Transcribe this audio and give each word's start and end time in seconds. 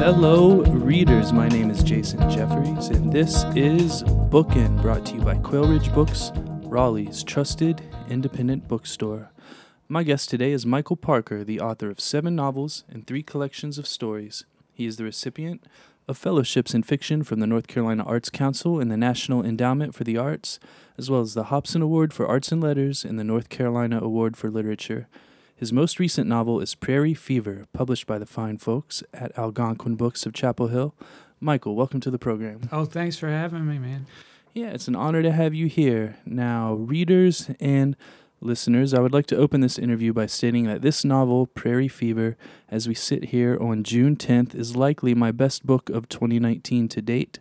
Hello, 0.00 0.62
readers. 0.62 1.30
My 1.30 1.46
name 1.46 1.70
is 1.70 1.82
Jason 1.82 2.20
Jeffries, 2.30 2.88
and 2.88 3.12
this 3.12 3.44
is 3.54 4.02
Bookin', 4.02 4.80
brought 4.80 5.04
to 5.04 5.16
you 5.16 5.20
by 5.20 5.36
Quail 5.36 5.68
Ridge 5.68 5.92
Books, 5.92 6.32
Raleigh's 6.64 7.22
trusted 7.22 7.82
independent 8.08 8.66
bookstore. 8.66 9.30
My 9.90 10.02
guest 10.02 10.30
today 10.30 10.52
is 10.52 10.64
Michael 10.64 10.96
Parker, 10.96 11.44
the 11.44 11.60
author 11.60 11.90
of 11.90 12.00
seven 12.00 12.34
novels 12.34 12.82
and 12.88 13.06
three 13.06 13.22
collections 13.22 13.76
of 13.76 13.86
stories. 13.86 14.46
He 14.72 14.86
is 14.86 14.96
the 14.96 15.04
recipient 15.04 15.66
of 16.08 16.16
fellowships 16.16 16.72
in 16.72 16.82
fiction 16.82 17.22
from 17.22 17.40
the 17.40 17.46
North 17.46 17.66
Carolina 17.66 18.02
Arts 18.02 18.30
Council 18.30 18.80
and 18.80 18.90
the 18.90 18.96
National 18.96 19.44
Endowment 19.44 19.94
for 19.94 20.04
the 20.04 20.16
Arts, 20.16 20.58
as 20.96 21.10
well 21.10 21.20
as 21.20 21.34
the 21.34 21.44
Hobson 21.44 21.82
Award 21.82 22.14
for 22.14 22.26
Arts 22.26 22.50
and 22.50 22.62
Letters 22.62 23.04
and 23.04 23.18
the 23.18 23.22
North 23.22 23.50
Carolina 23.50 24.00
Award 24.00 24.34
for 24.34 24.48
Literature. 24.48 25.08
His 25.60 25.74
most 25.74 25.98
recent 25.98 26.26
novel 26.26 26.58
is 26.62 26.74
Prairie 26.74 27.12
Fever, 27.12 27.66
published 27.74 28.06
by 28.06 28.18
the 28.18 28.24
fine 28.24 28.56
folks 28.56 29.02
at 29.12 29.36
Algonquin 29.36 29.94
Books 29.94 30.24
of 30.24 30.32
Chapel 30.32 30.68
Hill. 30.68 30.94
Michael, 31.38 31.76
welcome 31.76 32.00
to 32.00 32.10
the 32.10 32.18
program. 32.18 32.62
Oh, 32.72 32.86
thanks 32.86 33.18
for 33.18 33.28
having 33.28 33.68
me, 33.68 33.78
man. 33.78 34.06
Yeah, 34.54 34.68
it's 34.68 34.88
an 34.88 34.96
honor 34.96 35.20
to 35.20 35.30
have 35.30 35.52
you 35.52 35.66
here. 35.66 36.16
Now, 36.24 36.72
readers 36.72 37.50
and 37.60 37.94
listeners, 38.40 38.94
I 38.94 39.00
would 39.00 39.12
like 39.12 39.26
to 39.26 39.36
open 39.36 39.60
this 39.60 39.78
interview 39.78 40.14
by 40.14 40.24
stating 40.24 40.64
that 40.64 40.80
this 40.80 41.04
novel, 41.04 41.46
Prairie 41.46 41.88
Fever, 41.88 42.38
as 42.70 42.88
we 42.88 42.94
sit 42.94 43.26
here 43.26 43.58
on 43.60 43.84
June 43.84 44.16
10th, 44.16 44.54
is 44.54 44.76
likely 44.76 45.14
my 45.14 45.30
best 45.30 45.66
book 45.66 45.90
of 45.90 46.08
2019 46.08 46.88
to 46.88 47.02
date. 47.02 47.38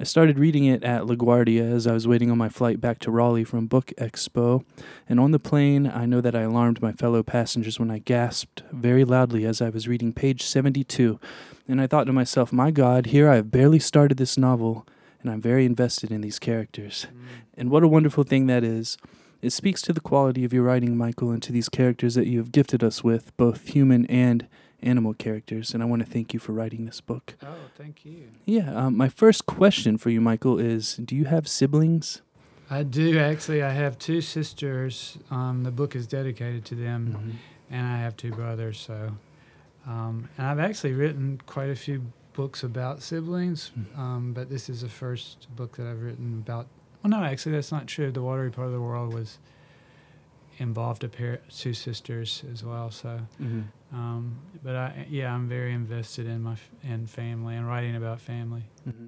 I 0.00 0.04
started 0.04 0.38
reading 0.38 0.64
it 0.64 0.84
at 0.84 1.02
LaGuardia 1.02 1.72
as 1.72 1.88
I 1.88 1.92
was 1.92 2.06
waiting 2.06 2.30
on 2.30 2.38
my 2.38 2.48
flight 2.48 2.80
back 2.80 3.00
to 3.00 3.10
Raleigh 3.10 3.42
from 3.42 3.66
Book 3.66 3.92
Expo, 3.98 4.64
and 5.08 5.18
on 5.18 5.32
the 5.32 5.40
plane, 5.40 5.90
I 5.92 6.06
know 6.06 6.20
that 6.20 6.36
I 6.36 6.42
alarmed 6.42 6.80
my 6.80 6.92
fellow 6.92 7.24
passengers 7.24 7.80
when 7.80 7.90
I 7.90 7.98
gasped 7.98 8.62
very 8.70 9.04
loudly 9.04 9.44
as 9.44 9.60
I 9.60 9.70
was 9.70 9.88
reading 9.88 10.12
page 10.12 10.44
72, 10.44 11.18
and 11.66 11.80
I 11.80 11.88
thought 11.88 12.04
to 12.04 12.12
myself, 12.12 12.52
my 12.52 12.70
God, 12.70 13.06
here 13.06 13.28
I 13.28 13.34
have 13.34 13.50
barely 13.50 13.80
started 13.80 14.18
this 14.18 14.38
novel, 14.38 14.86
and 15.20 15.32
I'm 15.32 15.40
very 15.40 15.66
invested 15.66 16.12
in 16.12 16.20
these 16.20 16.38
characters. 16.38 17.08
Mm. 17.12 17.24
And 17.56 17.70
what 17.72 17.82
a 17.82 17.88
wonderful 17.88 18.22
thing 18.22 18.46
that 18.46 18.62
is. 18.62 18.98
It 19.42 19.50
speaks 19.50 19.82
to 19.82 19.92
the 19.92 20.00
quality 20.00 20.44
of 20.44 20.52
your 20.52 20.62
writing, 20.62 20.96
Michael, 20.96 21.32
and 21.32 21.42
to 21.42 21.52
these 21.52 21.68
characters 21.68 22.14
that 22.14 22.28
you 22.28 22.38
have 22.38 22.52
gifted 22.52 22.84
us 22.84 23.02
with, 23.02 23.36
both 23.36 23.66
human 23.66 24.06
and 24.06 24.46
animal 24.82 25.14
characters. 25.14 25.74
And 25.74 25.82
I 25.82 25.86
want 25.86 26.04
to 26.04 26.10
thank 26.10 26.32
you 26.32 26.40
for 26.40 26.52
writing 26.52 26.84
this 26.86 27.00
book. 27.00 27.34
Oh, 27.42 27.54
thank 27.76 28.04
you. 28.04 28.28
Yeah, 28.44 28.74
um, 28.74 28.96
my 28.96 29.08
first 29.08 29.46
question 29.46 29.98
for 29.98 30.10
you, 30.10 30.20
Michael, 30.20 30.58
is 30.58 30.96
Do 30.96 31.16
you 31.16 31.24
have 31.26 31.48
siblings? 31.48 32.22
I 32.70 32.82
do 32.82 33.18
actually. 33.18 33.62
I 33.62 33.70
have 33.72 33.98
two 33.98 34.20
sisters. 34.20 35.18
Um, 35.30 35.62
the 35.64 35.70
book 35.70 35.96
is 35.96 36.06
dedicated 36.06 36.64
to 36.66 36.74
them, 36.74 37.38
and 37.70 37.86
I 37.86 37.98
have 37.98 38.16
two 38.16 38.30
brothers. 38.30 38.78
So, 38.78 39.12
um, 39.86 40.28
and 40.36 40.46
I've 40.46 40.58
actually 40.58 40.92
written 40.92 41.40
quite 41.46 41.70
a 41.70 41.74
few 41.76 42.02
books 42.34 42.62
about 42.62 43.02
siblings, 43.02 43.70
Mhm. 43.76 43.98
um, 43.98 44.32
but 44.32 44.48
this 44.50 44.68
is 44.68 44.82
the 44.82 44.88
first 44.88 45.48
book 45.56 45.76
that 45.78 45.86
I've 45.86 46.02
written 46.02 46.42
about. 46.46 46.68
Well, 47.02 47.10
no, 47.10 47.22
actually, 47.24 47.52
that's 47.52 47.72
not 47.72 47.86
true. 47.86 48.12
The 48.12 48.22
watery 48.22 48.50
part 48.50 48.66
of 48.66 48.72
the 48.74 48.80
world 48.82 49.14
was 49.14 49.38
involved 50.58 51.04
a 51.04 51.08
pair, 51.08 51.40
two 51.56 51.72
sisters 51.74 52.42
as 52.52 52.64
well. 52.64 52.90
So, 52.90 53.20
Mm-hmm. 53.40 53.96
um, 53.96 54.38
but 54.62 54.74
I, 54.76 55.06
yeah, 55.08 55.32
I'm 55.34 55.48
very 55.48 55.72
invested 55.72 56.26
in 56.26 56.42
my 56.42 56.52
f- 56.52 56.70
in 56.82 57.06
family 57.06 57.54
and 57.56 57.66
writing 57.66 57.96
about 57.96 58.20
family. 58.20 58.64
Mm-hmm. 58.88 59.06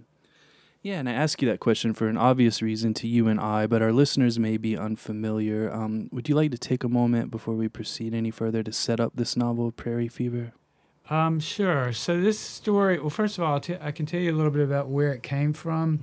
Yeah, 0.82 0.98
and 0.98 1.08
I 1.10 1.12
ask 1.12 1.42
you 1.42 1.48
that 1.48 1.60
question 1.60 1.92
for 1.92 2.08
an 2.08 2.16
obvious 2.16 2.62
reason 2.62 2.94
to 2.94 3.06
you 3.06 3.28
and 3.28 3.38
I, 3.38 3.66
but 3.66 3.82
our 3.82 3.92
listeners 3.92 4.38
may 4.38 4.56
be 4.56 4.78
unfamiliar. 4.78 5.70
Um, 5.70 6.08
would 6.10 6.26
you 6.28 6.34
like 6.34 6.52
to 6.52 6.58
take 6.58 6.82
a 6.84 6.88
moment 6.88 7.30
before 7.30 7.54
we 7.54 7.68
proceed 7.68 8.14
any 8.14 8.30
further 8.30 8.62
to 8.62 8.72
set 8.72 8.98
up 8.98 9.12
this 9.16 9.36
novel, 9.36 9.72
Prairie 9.72 10.08
Fever? 10.08 10.52
Um, 11.10 11.38
sure. 11.40 11.92
So 11.92 12.18
this 12.20 12.38
story, 12.38 12.98
well, 12.98 13.10
first 13.10 13.36
of 13.36 13.44
all, 13.44 13.54
I'll 13.54 13.60
t- 13.60 13.76
I 13.78 13.90
can 13.90 14.06
tell 14.06 14.20
you 14.20 14.32
a 14.32 14.36
little 14.36 14.50
bit 14.52 14.62
about 14.62 14.88
where 14.88 15.12
it 15.12 15.22
came 15.22 15.52
from. 15.52 16.00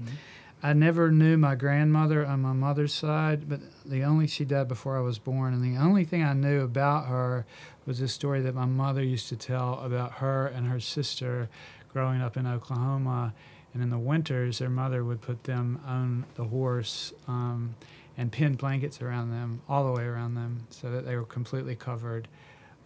I 0.61 0.73
never 0.73 1.11
knew 1.11 1.37
my 1.37 1.53
grandmother 1.53 2.25
on 2.25 2.41
my 2.41 2.53
mother's 2.53 2.93
side, 2.93 3.47
but 3.47 3.59
the 3.85 4.03
only 4.03 4.25
she 4.25 4.43
died 4.43 4.67
before 4.67 4.97
I 4.97 5.01
was 5.01 5.19
born, 5.19 5.53
and 5.53 5.63
the 5.63 5.79
only 5.79 6.03
thing 6.03 6.23
I 6.23 6.33
knew 6.33 6.61
about 6.61 7.07
her 7.07 7.45
was 7.85 7.99
this 7.99 8.11
story 8.11 8.41
that 8.41 8.55
my 8.55 8.65
mother 8.65 9.03
used 9.03 9.29
to 9.29 9.35
tell 9.35 9.79
about 9.81 10.13
her 10.13 10.47
and 10.47 10.67
her 10.67 10.79
sister 10.79 11.47
growing 11.93 12.21
up 12.21 12.37
in 12.37 12.47
Oklahoma. 12.47 13.33
And 13.73 13.83
in 13.83 13.91
the 13.91 13.99
winters, 13.99 14.57
their 14.57 14.69
mother 14.69 15.03
would 15.03 15.21
put 15.21 15.43
them 15.43 15.79
on 15.85 16.25
the 16.33 16.45
horse 16.45 17.13
um, 17.27 17.75
and 18.17 18.31
pin 18.31 18.55
blankets 18.55 18.99
around 18.99 19.29
them, 19.29 19.61
all 19.69 19.85
the 19.85 19.91
way 19.91 20.05
around 20.05 20.33
them, 20.33 20.65
so 20.71 20.89
that 20.89 21.05
they 21.05 21.15
were 21.15 21.25
completely 21.25 21.75
covered 21.75 22.27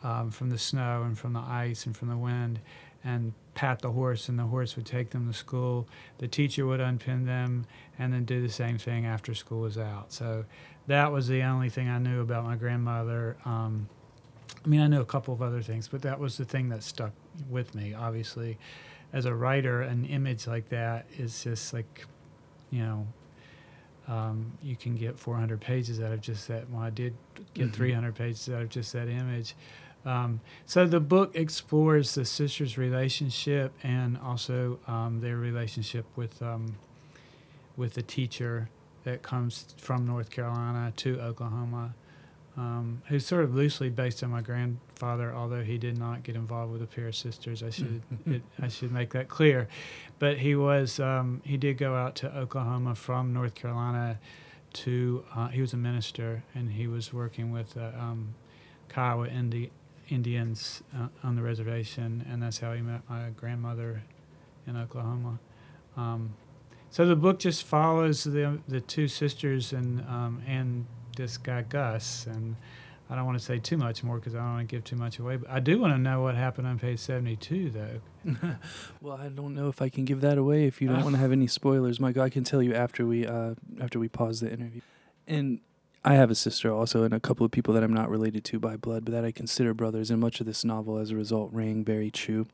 um, 0.04 0.32
from 0.32 0.50
the 0.50 0.58
snow 0.58 1.04
and 1.04 1.18
from 1.18 1.32
the 1.32 1.40
ice 1.40 1.86
and 1.86 1.96
from 1.96 2.10
the 2.10 2.18
wind, 2.18 2.60
and 3.04 3.34
pat 3.56 3.80
the 3.82 3.92
horse, 3.92 4.30
and 4.30 4.38
the 4.40 4.44
horse 4.44 4.76
would 4.76 4.86
take 4.86 5.10
them 5.10 5.28
to 5.28 5.34
school. 5.38 5.88
The 6.20 6.28
teacher 6.28 6.66
would 6.66 6.80
unpin 6.80 7.26
them 7.26 7.66
and 8.00 8.14
then 8.14 8.26
do 8.26 8.42
the 8.42 8.52
same 8.52 8.78
thing 8.78 9.06
after 9.06 9.34
school 9.34 9.62
was 9.62 9.78
out. 9.78 10.14
So 10.14 10.46
that 10.88 11.12
was 11.12 11.28
the 11.28 11.42
only 11.44 11.70
thing 11.70 11.90
I 11.90 11.98
knew 11.98 12.22
about 12.22 12.46
my 12.46 12.56
grandmother. 12.56 13.38
Um, 13.46 13.90
I 14.64 14.68
mean, 14.68 14.82
I 14.82 14.88
knew 14.88 15.02
a 15.02 15.06
couple 15.06 15.34
of 15.34 15.42
other 15.42 15.62
things, 15.62 15.88
but 15.88 16.02
that 16.04 16.20
was 16.20 16.38
the 16.38 16.46
thing 16.46 16.70
that 16.70 16.84
stuck 16.84 17.12
with 17.50 17.74
me. 17.76 17.94
Obviously, 17.94 18.58
as 19.14 19.26
a 19.26 19.34
writer, 19.34 19.82
an 19.82 20.06
image 20.06 20.48
like 20.48 20.70
that 20.70 21.06
is 21.18 21.44
just 21.44 21.74
like, 21.74 22.06
you 22.70 22.82
know, 22.84 23.08
um, 24.08 24.52
you 24.62 24.76
can 24.76 24.96
get 24.96 25.18
400 25.18 25.60
pages 25.60 26.02
out 26.02 26.12
of 26.12 26.22
just 26.22 26.48
that. 26.48 26.70
Well, 26.70 26.82
I 26.82 26.90
did 26.90 27.14
get 27.54 27.70
Mhm. 27.70 27.74
300 27.74 28.16
pages 28.16 28.50
out 28.50 28.62
of 28.62 28.70
just 28.70 28.94
that 28.94 29.08
image. 29.08 29.56
Um, 30.06 30.42
so 30.66 30.86
the 30.86 31.00
book 31.00 31.36
explores 31.36 32.16
the 32.16 32.26
sisters' 32.26 32.78
relationship 32.78 33.74
and 33.84 34.18
also 34.18 34.80
um, 34.88 35.20
their 35.22 35.38
relationship 35.38 36.06
with 36.16 36.42
um, 36.42 36.76
with 37.78 37.94
the 37.94 38.02
teacher 38.02 38.70
that 39.04 39.22
comes 39.22 39.74
from 39.78 40.06
North 40.06 40.30
Carolina 40.30 40.94
to 40.98 41.20
Oklahoma, 41.20 41.96
um, 42.58 43.02
who's 43.08 43.26
sort 43.26 43.44
of 43.44 43.56
loosely 43.56 43.90
based 43.90 44.24
on 44.24 44.30
my 44.30 44.42
grandfather, 44.42 45.34
although 45.34 45.64
he 45.64 45.78
did 45.78 45.98
not 45.98 46.24
get 46.24 46.36
involved 46.36 46.72
with 46.72 46.82
a 46.82 46.88
pair 46.88 47.08
of 47.08 47.16
sisters. 47.16 47.64
I 47.64 47.70
should 47.72 48.02
it, 48.26 48.42
I 48.60 48.68
should 48.68 48.92
make 48.92 49.12
that 49.14 49.30
clear, 49.30 49.68
but 50.20 50.38
he 50.38 50.56
was 50.56 51.00
um, 51.00 51.42
he 51.46 51.58
did 51.58 51.78
go 51.78 51.96
out 51.96 52.16
to 52.18 52.36
Oklahoma 52.36 52.96
from 52.96 53.34
North 53.34 53.56
Carolina 53.56 54.20
to 54.74 55.24
uh, 55.36 55.50
he 55.50 55.62
was 55.62 55.74
a 55.74 55.78
minister 55.78 56.44
and 56.56 56.72
he 56.72 56.88
was 56.88 57.14
working 57.14 57.52
with 57.52 57.76
uh, 57.78 57.92
um, 58.00 58.34
Kiowa 58.90 59.28
Indi- 59.28 59.72
Indians 60.12 60.84
uh, 60.96 61.08
on 61.24 61.36
the 61.36 61.42
reservation, 61.42 62.26
and 62.30 62.44
that's 62.44 62.60
how 62.60 62.74
he 62.74 62.82
met 62.82 63.02
my 63.10 63.30
grandmother 63.36 64.04
in 64.68 64.78
Oklahoma. 64.78 65.40
Um, 65.98 66.34
so 66.90 67.06
the 67.06 67.16
book 67.16 67.40
just 67.40 67.64
follows 67.64 68.24
the 68.26 68.60
the 68.68 68.82
two 68.82 69.08
sisters 69.08 69.74
and 69.74 70.02
um, 70.02 70.44
and 70.46 70.86
this 71.16 71.38
guy 71.38 71.62
Gus, 71.62 72.28
and 72.28 72.56
I 73.10 73.16
don't 73.16 73.26
want 73.26 73.40
to 73.40 73.44
say 73.44 73.60
too 73.60 73.78
much 73.78 74.04
more 74.04 74.18
because 74.18 74.36
I 74.36 74.40
don't 74.40 74.54
want 74.54 74.70
to 74.70 74.76
give 74.76 74.84
too 74.84 74.98
much 74.98 75.20
away. 75.20 75.38
But 75.38 75.50
I 75.50 75.60
do 75.60 75.80
want 75.80 75.94
to 75.94 75.98
know 75.98 76.22
what 76.22 76.36
happened 76.36 76.68
on 76.68 76.78
page 76.78 77.00
seventy 77.00 77.38
two, 77.38 77.70
though. 77.70 78.02
well, 79.02 79.18
I 79.18 79.30
don't 79.30 79.56
know 79.56 79.70
if 79.70 79.82
I 79.82 79.90
can 79.90 80.04
give 80.06 80.22
that 80.22 80.38
away 80.38 80.66
if 80.66 80.82
you 80.82 80.90
don't 80.90 81.04
want 81.04 81.16
to 81.16 81.22
have 81.22 81.32
any 81.32 81.48
spoilers, 81.48 82.00
Michael. 82.00 82.24
I 82.24 82.30
can 82.30 82.44
tell 82.44 82.62
you 82.62 82.74
after 82.74 83.06
we 83.06 83.26
uh, 83.26 83.56
after 83.80 83.98
we 83.98 84.10
pause 84.10 84.42
the 84.42 84.52
interview. 84.52 84.82
And 85.28 85.62
I 86.04 86.16
have 86.16 86.32
a 86.32 86.36
sister 86.36 86.74
also, 86.74 87.04
and 87.04 87.14
a 87.14 87.20
couple 87.20 87.46
of 87.46 87.52
people 87.52 87.76
that 87.76 87.84
I'm 87.84 87.94
not 87.94 88.10
related 88.10 88.44
to 88.46 88.60
by 88.60 88.76
blood, 88.76 89.06
but 89.06 89.12
that 89.12 89.24
I 89.24 89.32
consider 89.32 89.74
brothers. 89.76 90.10
And 90.10 90.20
much 90.20 90.40
of 90.40 90.48
this 90.48 90.66
novel, 90.66 90.98
as 90.98 91.12
a 91.12 91.16
result, 91.16 91.50
rang 91.54 91.84
very 91.84 92.10
true 92.10 92.48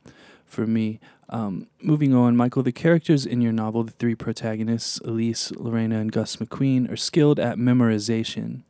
for 0.46 0.68
me. 0.68 1.00
Um, 1.30 1.68
moving 1.82 2.14
on, 2.14 2.36
Michael, 2.36 2.64
the 2.64 2.74
characters 2.74 3.26
in 3.26 3.42
your 3.42 3.54
novel, 3.54 3.84
the 3.84 3.92
three 3.92 4.16
protagonists, 4.16 5.00
Elise, 5.00 5.52
Lorena, 5.52 6.00
and 6.00 6.12
Gus 6.12 6.36
McQueen, 6.38 6.92
are 6.92 6.98
skilled 6.98 7.40
at 7.40 7.58
memorization. 7.58 8.64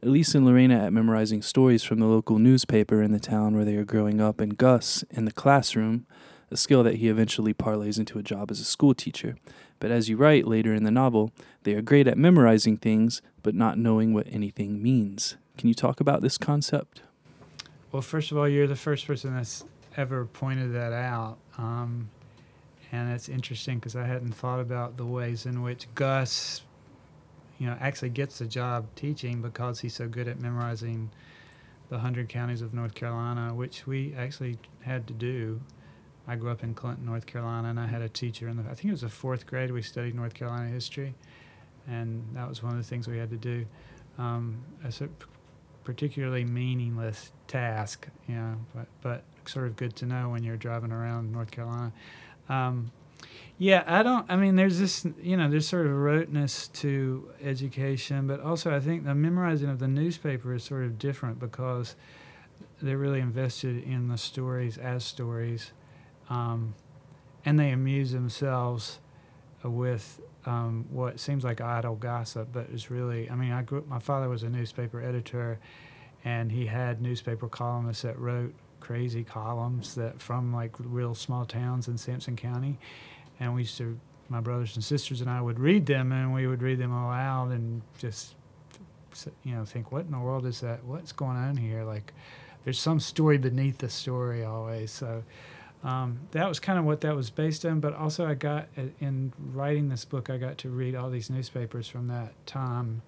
Elise 0.00 0.34
and 0.34 0.46
Lorena 0.46 0.84
at 0.84 0.92
memorizing 0.92 1.42
stories 1.42 1.82
from 1.82 1.98
the 1.98 2.06
local 2.06 2.38
newspaper 2.38 3.02
in 3.02 3.10
the 3.10 3.18
town 3.18 3.56
where 3.56 3.64
they 3.64 3.74
are 3.74 3.84
growing 3.84 4.20
up, 4.20 4.40
and 4.40 4.56
Gus 4.56 5.02
in 5.10 5.24
the 5.24 5.32
classroom, 5.32 6.06
a 6.52 6.56
skill 6.56 6.84
that 6.84 6.96
he 6.96 7.08
eventually 7.08 7.54
parlays 7.54 7.98
into 7.98 8.18
a 8.18 8.22
job 8.22 8.50
as 8.52 8.60
a 8.60 8.64
school 8.64 8.94
teacher. 8.94 9.34
But 9.84 9.90
as 9.90 10.08
you 10.08 10.16
write 10.16 10.46
later 10.46 10.72
in 10.72 10.84
the 10.84 10.90
novel, 10.90 11.30
they 11.64 11.74
are 11.74 11.82
great 11.82 12.08
at 12.08 12.16
memorizing 12.16 12.78
things, 12.78 13.20
but 13.42 13.54
not 13.54 13.76
knowing 13.76 14.14
what 14.14 14.26
anything 14.30 14.82
means. 14.82 15.36
Can 15.58 15.68
you 15.68 15.74
talk 15.74 16.00
about 16.00 16.22
this 16.22 16.38
concept? 16.38 17.02
Well, 17.92 18.00
first 18.00 18.32
of 18.32 18.38
all, 18.38 18.48
you're 18.48 18.66
the 18.66 18.76
first 18.76 19.06
person 19.06 19.34
that's 19.34 19.62
ever 19.98 20.24
pointed 20.24 20.72
that 20.72 20.94
out. 20.94 21.36
Um, 21.58 22.08
and 22.92 23.12
it's 23.12 23.28
interesting 23.28 23.78
because 23.78 23.94
I 23.94 24.06
hadn't 24.06 24.32
thought 24.32 24.58
about 24.58 24.96
the 24.96 25.04
ways 25.04 25.44
in 25.44 25.60
which 25.60 25.86
Gus, 25.94 26.62
you 27.58 27.66
know, 27.66 27.76
actually 27.78 28.08
gets 28.08 28.38
the 28.38 28.46
job 28.46 28.86
teaching 28.96 29.42
because 29.42 29.80
he's 29.80 29.92
so 29.92 30.08
good 30.08 30.28
at 30.28 30.40
memorizing 30.40 31.10
the 31.90 31.98
hundred 31.98 32.30
counties 32.30 32.62
of 32.62 32.72
North 32.72 32.94
Carolina, 32.94 33.52
which 33.54 33.86
we 33.86 34.14
actually 34.16 34.56
had 34.80 35.06
to 35.08 35.12
do. 35.12 35.60
I 36.26 36.36
grew 36.36 36.50
up 36.50 36.62
in 36.62 36.74
Clinton, 36.74 37.06
North 37.06 37.26
Carolina, 37.26 37.68
and 37.68 37.78
I 37.78 37.86
had 37.86 38.02
a 38.02 38.08
teacher 38.08 38.48
in 38.48 38.56
the 38.56 38.62
I 38.62 38.74
think 38.74 38.86
it 38.86 38.92
was 38.92 39.02
the 39.02 39.08
fourth 39.08 39.46
grade. 39.46 39.70
We 39.70 39.82
studied 39.82 40.14
North 40.14 40.34
Carolina 40.34 40.68
history, 40.68 41.14
and 41.86 42.24
that 42.34 42.48
was 42.48 42.62
one 42.62 42.72
of 42.72 42.78
the 42.78 42.84
things 42.84 43.06
we 43.06 43.18
had 43.18 43.30
to 43.30 43.36
do. 43.36 43.66
Um, 44.16 44.62
as 44.84 45.00
a 45.00 45.08
particularly 45.82 46.44
meaningless 46.44 47.32
task, 47.46 48.08
you 48.28 48.34
know, 48.34 48.56
but, 48.74 48.86
but 49.02 49.24
sort 49.48 49.66
of 49.66 49.76
good 49.76 49.94
to 49.96 50.06
know 50.06 50.30
when 50.30 50.42
you're 50.42 50.56
driving 50.56 50.92
around 50.92 51.30
North 51.32 51.50
Carolina. 51.50 51.92
Um, 52.48 52.90
yeah, 53.58 53.84
I 53.86 54.02
don't. 54.02 54.26
I 54.28 54.36
mean, 54.36 54.56
there's 54.56 54.78
this, 54.78 55.06
you 55.22 55.36
know, 55.36 55.48
there's 55.48 55.68
sort 55.68 55.86
of 55.86 55.92
roteness 55.92 56.68
to 56.68 57.30
education, 57.42 58.26
but 58.26 58.40
also 58.40 58.74
I 58.74 58.80
think 58.80 59.04
the 59.04 59.14
memorizing 59.14 59.68
of 59.68 59.78
the 59.78 59.88
newspaper 59.88 60.54
is 60.54 60.64
sort 60.64 60.84
of 60.84 60.98
different 60.98 61.38
because 61.38 61.94
they're 62.82 62.98
really 62.98 63.20
invested 63.20 63.82
in 63.84 64.08
the 64.08 64.18
stories 64.18 64.76
as 64.76 65.04
stories, 65.04 65.72
um, 66.30 66.74
and 67.44 67.58
they 67.58 67.70
amuse 67.70 68.12
themselves 68.12 68.98
with 69.62 70.20
um, 70.46 70.86
what 70.90 71.20
seems 71.20 71.44
like 71.44 71.60
idle 71.60 71.96
gossip, 71.96 72.48
but 72.52 72.66
it's 72.72 72.90
really. 72.90 73.30
I 73.30 73.34
mean, 73.34 73.52
I 73.52 73.62
grew. 73.62 73.84
My 73.88 73.98
father 73.98 74.28
was 74.28 74.42
a 74.42 74.48
newspaper 74.48 75.00
editor, 75.02 75.58
and 76.24 76.50
he 76.52 76.66
had 76.66 77.00
newspaper 77.00 77.48
columnists 77.48 78.02
that 78.02 78.18
wrote 78.18 78.54
crazy 78.84 79.24
columns 79.24 79.94
that 79.94 80.20
from 80.20 80.52
like 80.52 80.72
real 80.78 81.14
small 81.14 81.46
towns 81.46 81.88
in 81.88 81.96
Sampson 81.96 82.36
County 82.36 82.78
and 83.40 83.54
we 83.54 83.62
used 83.62 83.78
to 83.78 83.98
my 84.28 84.40
brothers 84.40 84.74
and 84.74 84.84
sisters 84.84 85.22
and 85.22 85.30
I 85.30 85.40
would 85.40 85.58
read 85.58 85.86
them 85.86 86.12
and 86.12 86.34
we 86.34 86.46
would 86.46 86.60
read 86.60 86.78
them 86.78 86.92
aloud 86.92 87.50
and 87.52 87.80
just 87.98 88.34
you 89.42 89.54
know 89.54 89.64
think 89.64 89.90
what 89.90 90.04
in 90.04 90.10
the 90.10 90.18
world 90.18 90.44
is 90.44 90.60
that 90.60 90.84
what's 90.84 91.12
going 91.12 91.36
on 91.36 91.56
here 91.56 91.82
like 91.82 92.12
there's 92.64 92.78
some 92.78 93.00
story 93.00 93.38
beneath 93.38 93.78
the 93.78 93.88
story 93.88 94.44
always 94.44 94.90
so 94.90 95.22
um, 95.84 96.18
that 96.32 96.48
was 96.48 96.58
kind 96.58 96.78
of 96.78 96.84
what 96.84 97.00
that 97.02 97.14
was 97.14 97.30
based 97.30 97.64
on 97.64 97.80
but 97.80 97.94
also 97.94 98.26
I 98.26 98.34
got 98.34 98.68
in 99.00 99.32
writing 99.38 99.88
this 99.88 100.04
book 100.04 100.30
I 100.30 100.38
got 100.38 100.58
to 100.58 100.70
read 100.70 100.94
all 100.94 101.10
these 101.10 101.30
newspapers 101.30 101.86
from 101.86 102.08
that 102.08 102.32
time 102.46 103.02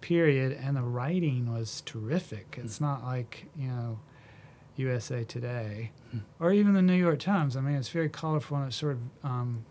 period 0.00 0.52
and 0.52 0.76
the 0.76 0.82
writing 0.82 1.52
was 1.52 1.82
terrific 1.86 2.58
it's 2.62 2.80
not 2.80 3.04
like 3.04 3.46
you 3.56 3.68
know 3.68 3.98
USA 4.78 5.24
Today, 5.24 5.90
hmm. 6.12 6.18
or 6.38 6.52
even 6.52 6.72
the 6.72 6.82
New 6.82 6.94
York 6.94 7.18
Times. 7.18 7.56
I 7.56 7.60
mean, 7.60 7.74
it's 7.74 7.88
very 7.88 8.08
colorful 8.08 8.56
and 8.56 8.68
it's 8.68 8.76
sort 8.76 8.92
of 8.92 9.28
um, 9.28 9.64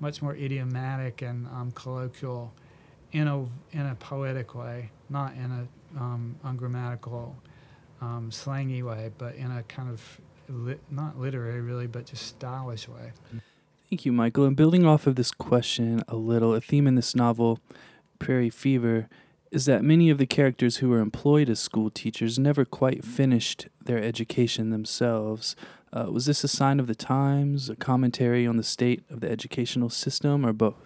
much 0.00 0.20
more 0.20 0.34
idiomatic 0.34 1.22
and 1.22 1.46
um, 1.46 1.72
colloquial 1.74 2.52
in 3.12 3.26
a 3.26 3.40
in 3.72 3.86
a 3.86 3.94
poetic 3.94 4.54
way, 4.54 4.90
not 5.08 5.32
in 5.34 5.50
a 5.50 6.00
um, 6.00 6.36
ungrammatical, 6.44 7.34
um, 8.02 8.30
slangy 8.30 8.82
way, 8.82 9.10
but 9.16 9.34
in 9.34 9.50
a 9.50 9.62
kind 9.64 9.90
of 9.90 10.20
li- 10.50 10.78
not 10.90 11.18
literary 11.18 11.60
really, 11.60 11.86
but 11.86 12.06
just 12.06 12.26
stylish 12.26 12.88
way. 12.88 13.12
Thank 13.88 14.04
you, 14.04 14.12
Michael. 14.12 14.44
And 14.44 14.56
building 14.56 14.86
off 14.86 15.06
of 15.06 15.16
this 15.16 15.32
question 15.32 16.02
a 16.06 16.16
little, 16.16 16.54
a 16.54 16.60
theme 16.60 16.86
in 16.86 16.94
this 16.94 17.14
novel, 17.14 17.58
Prairie 18.18 18.50
Fever, 18.50 19.08
is 19.50 19.64
that 19.64 19.82
many 19.82 20.10
of 20.10 20.18
the 20.18 20.26
characters 20.26 20.76
who 20.76 20.88
were 20.88 21.00
employed 21.00 21.48
as 21.48 21.58
school 21.58 21.90
teachers 21.90 22.38
never 22.38 22.64
quite 22.64 23.04
finished 23.04 23.66
their 23.84 24.02
education 24.02 24.70
themselves. 24.70 25.56
Uh, 25.92 26.06
was 26.08 26.26
this 26.26 26.44
a 26.44 26.48
sign 26.48 26.78
of 26.78 26.86
the 26.86 26.94
times, 26.94 27.68
a 27.68 27.74
commentary 27.74 28.46
on 28.46 28.56
the 28.56 28.62
state 28.62 29.02
of 29.10 29.20
the 29.20 29.28
educational 29.28 29.90
system, 29.90 30.46
or 30.46 30.52
both? 30.52 30.76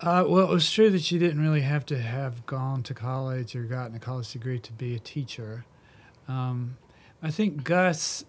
Uh, 0.00 0.24
well, 0.26 0.48
it 0.50 0.54
was 0.54 0.70
true 0.70 0.88
that 0.90 1.10
you 1.10 1.18
didn't 1.18 1.40
really 1.40 1.60
have 1.60 1.84
to 1.84 1.98
have 1.98 2.46
gone 2.46 2.82
to 2.84 2.94
college 2.94 3.54
or 3.54 3.64
gotten 3.64 3.96
a 3.96 3.98
college 3.98 4.32
degree 4.32 4.58
to 4.60 4.72
be 4.72 4.94
a 4.94 4.98
teacher. 4.98 5.66
Um, 6.28 6.78
I 7.22 7.30
think 7.30 7.64
Gus 7.64 8.24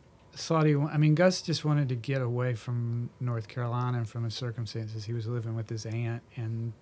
he, 0.48 0.76
I 0.76 0.98
mean, 0.98 1.16
Gus 1.16 1.42
just 1.42 1.66
wanted 1.66 1.90
to 1.90 1.96
get 1.96 2.22
away 2.22 2.54
from 2.54 3.10
North 3.20 3.48
Carolina 3.48 4.00
and 4.00 4.10
from 4.10 4.24
his 4.24 4.34
circumstances. 4.34 5.06
He 5.06 5.14
was 5.14 5.28
living 5.28 5.56
with 5.56 5.70
his 5.70 5.86
aunt 5.86 6.24
and 6.36 6.74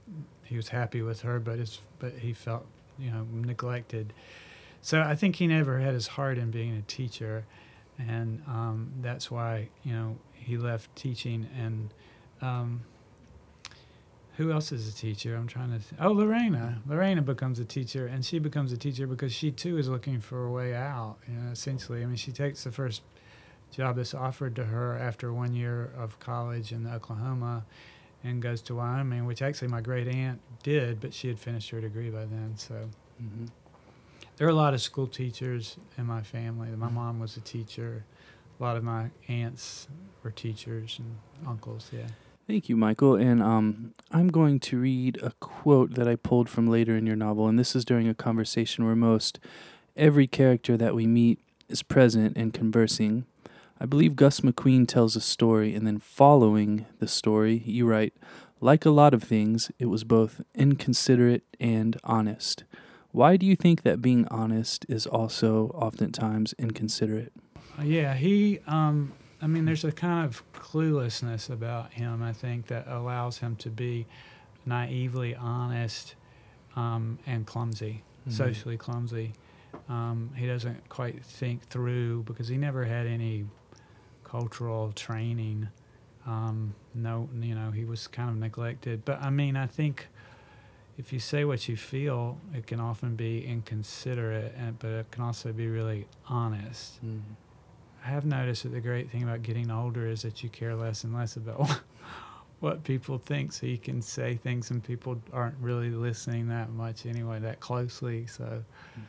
he 0.44 0.56
was 0.56 0.70
happy 0.70 1.02
with 1.02 1.22
her, 1.22 1.40
but 1.40 1.60
his, 1.60 1.80
but 2.00 2.14
he 2.14 2.34
felt 2.34 2.66
you 2.98 3.12
know 3.12 3.26
neglected. 3.32 4.14
So 4.82 5.02
I 5.02 5.16
think 5.16 5.36
he 5.36 5.48
never 5.48 5.80
had 5.80 5.94
his 5.94 6.08
heart 6.08 6.38
in 6.38 6.52
being 6.52 6.78
a 6.78 6.82
teacher, 6.84 7.46
and 8.00 8.42
um, 8.48 8.92
that's 9.02 9.30
why 9.30 9.70
you 9.84 9.94
know 9.94 10.18
he 10.34 10.58
left 10.58 10.96
teaching. 10.96 11.48
And 11.58 11.94
um, 12.42 12.82
who 14.38 14.52
else 14.52 14.72
is 14.72 14.88
a 14.88 14.96
teacher? 14.96 15.36
I'm 15.36 15.48
trying 15.48 15.72
to. 15.72 15.80
Th- 15.80 16.02
oh, 16.02 16.12
Lorena. 16.12 16.82
Lorena 16.88 17.22
becomes 17.22 17.60
a 17.60 17.66
teacher, 17.66 18.08
and 18.08 18.24
she 18.24 18.40
becomes 18.40 18.72
a 18.72 18.78
teacher 18.78 19.08
because 19.08 19.34
she 19.34 19.52
too 19.52 19.78
is 19.78 19.90
looking 19.90 20.22
for 20.22 20.46
a 20.46 20.52
way 20.52 20.76
out. 20.76 21.18
You 21.28 21.36
know, 21.36 21.52
essentially, 21.52 22.04
I 22.04 22.06
mean, 22.06 22.16
she 22.16 22.32
takes 22.32 22.64
the 22.64 22.72
first 22.72 23.02
job 23.72 23.96
that's 23.98 24.14
offered 24.14 24.56
to 24.56 24.66
her 24.66 24.98
after 24.98 25.34
one 25.34 25.54
year 25.54 25.92
of 25.98 26.20
college 26.20 26.72
in 26.72 26.88
Oklahoma 26.88 27.66
and 28.24 28.42
goes 28.42 28.62
to 28.64 28.76
Wyoming, 28.76 29.26
which 29.26 29.42
actually 29.42 29.68
my 29.68 29.82
great 29.82 30.08
aunt 30.08 30.42
did, 30.64 31.00
but 31.00 31.14
she 31.14 31.28
had 31.28 31.40
finished 31.40 31.70
her 31.70 31.82
degree 31.82 32.10
by 32.10 32.26
then. 32.26 32.54
So 32.56 32.74
mm-hmm. 33.22 33.46
there 34.38 34.48
are 34.48 34.52
a 34.52 34.56
lot 34.56 34.74
of 34.74 34.82
school 34.82 35.08
teachers 35.08 35.78
in 35.98 36.06
my 36.06 36.22
family. 36.22 36.70
My 36.70 36.90
mom 36.90 37.20
was 37.20 37.38
a 37.38 37.42
teacher. 37.42 38.04
A 38.60 38.64
lot 38.64 38.76
of 38.76 38.84
my 38.84 39.10
aunts 39.28 39.88
were 40.24 40.32
teachers 40.32 41.00
and 41.00 41.18
uncles. 41.48 41.90
Yeah. 41.94 42.08
Thank 42.48 42.70
you, 42.70 42.78
Michael. 42.78 43.16
And 43.16 43.44
um, 43.44 43.94
I'm 44.12 44.30
going 44.30 44.60
to 44.62 44.80
read 44.80 45.20
a 45.22 45.32
quote 45.40 45.96
that 45.96 46.08
I 46.08 46.16
pulled 46.16 46.50
from 46.50 46.66
later 46.66 46.96
in 46.96 47.06
your 47.06 47.18
novel. 47.18 47.48
And 47.48 47.60
this 47.60 47.76
is 47.76 47.84
during 47.84 48.08
a 48.08 48.14
conversation 48.14 48.86
where 48.86 48.96
most 48.96 49.38
every 49.98 50.28
character 50.28 50.78
that 50.78 50.96
we 50.96 51.06
meet 51.06 51.40
is 51.68 51.84
present 51.84 52.38
and 52.38 52.54
conversing. 52.54 53.26
I 53.80 53.86
believe 53.86 54.16
Gus 54.16 54.40
McQueen 54.40 54.88
tells 54.88 55.16
a 55.16 55.22
story, 55.22 55.76
and 55.76 55.86
then 55.86 56.00
following 56.00 56.88
the 57.00 57.08
story, 57.08 57.62
you 57.66 57.86
write, 57.86 58.14
like 58.60 58.86
a 58.86 58.90
lot 58.90 59.14
of 59.14 59.24
things, 59.24 59.72
it 59.78 59.86
was 59.86 60.04
both 60.04 60.42
inconsiderate 60.56 61.44
and 61.60 61.98
honest. 62.04 62.64
Why 63.12 63.38
do 63.38 63.46
you 63.46 63.56
think 63.56 63.84
that 63.84 64.02
being 64.02 64.28
honest 64.30 64.86
is 64.90 65.06
also 65.06 65.68
oftentimes 65.76 66.54
inconsiderate? 66.58 67.34
Uh, 67.78 67.84
yeah, 67.84 68.16
he, 68.16 68.60
um, 68.66 69.14
I 69.42 69.48
mean, 69.48 69.66
there's 69.66 69.84
a 69.84 69.92
kind 69.92 70.26
of 70.26 70.44
cluelessness 70.54 71.50
about 71.50 71.94
him, 71.94 72.24
I 72.24 72.34
think, 72.34 72.68
that 72.68 72.88
allows 72.88 73.38
him 73.38 73.56
to 73.58 73.70
be 73.70 74.08
naively 74.66 75.36
honest 75.36 76.16
um, 76.76 77.20
and 77.28 77.46
clumsy, 77.46 78.04
mm-hmm. 78.22 78.32
socially 78.32 78.78
clumsy. 78.78 79.34
Um, 79.88 80.32
he 80.36 80.48
doesn't 80.48 80.90
quite 80.90 81.24
think 81.24 81.64
through 81.68 82.24
because 82.24 82.48
he 82.48 82.58
never 82.58 82.84
had 82.84 83.06
any 83.06 83.46
cultural 84.30 84.92
training. 84.94 85.70
Um, 86.26 86.76
no, 86.94 87.30
you 87.40 87.56
know, 87.56 87.72
he 87.72 87.86
was 87.86 88.08
kind 88.08 88.30
of 88.30 88.36
neglected. 88.36 89.06
But 89.06 89.22
I 89.22 89.30
mean, 89.30 89.56
I 89.56 89.68
think 89.68 90.08
if 90.98 91.14
you 91.14 91.20
say 91.20 91.46
what 91.46 91.68
you 91.70 91.78
feel, 91.78 92.40
it 92.54 92.68
can 92.68 92.80
often 92.80 93.16
be 93.16 93.46
inconsiderate, 93.46 94.54
and, 94.58 94.78
but 94.80 94.90
it 94.90 95.12
can 95.12 95.24
also 95.24 95.54
be 95.54 95.68
really 95.68 96.08
honest. 96.28 96.98
Mm-hmm. 96.98 97.20
I 98.04 98.10
have 98.10 98.26
noticed 98.26 98.64
that 98.64 98.70
the 98.70 98.82
great 98.82 99.10
thing 99.10 99.24
about 99.24 99.44
getting 99.44 99.70
older 99.70 100.08
is 100.08 100.22
that 100.22 100.44
you 100.44 100.50
care 100.50 100.76
less 100.76 101.04
and 101.04 101.14
less 101.14 101.36
about 101.36 101.82
what 102.60 102.84
people 102.84 103.18
think, 103.18 103.54
so 103.54 103.66
you 103.66 103.78
can 103.78 104.02
say 104.02 104.36
things 104.36 104.72
and 104.72 104.84
people 104.84 105.22
aren't 105.32 105.56
really 105.62 105.90
listening 105.90 106.48
that 106.50 106.72
much 106.72 107.06
anyway, 107.06 107.40
that 107.40 107.60
closely. 107.60 108.26
So, 108.28 108.44
mm-hmm. 108.44 109.02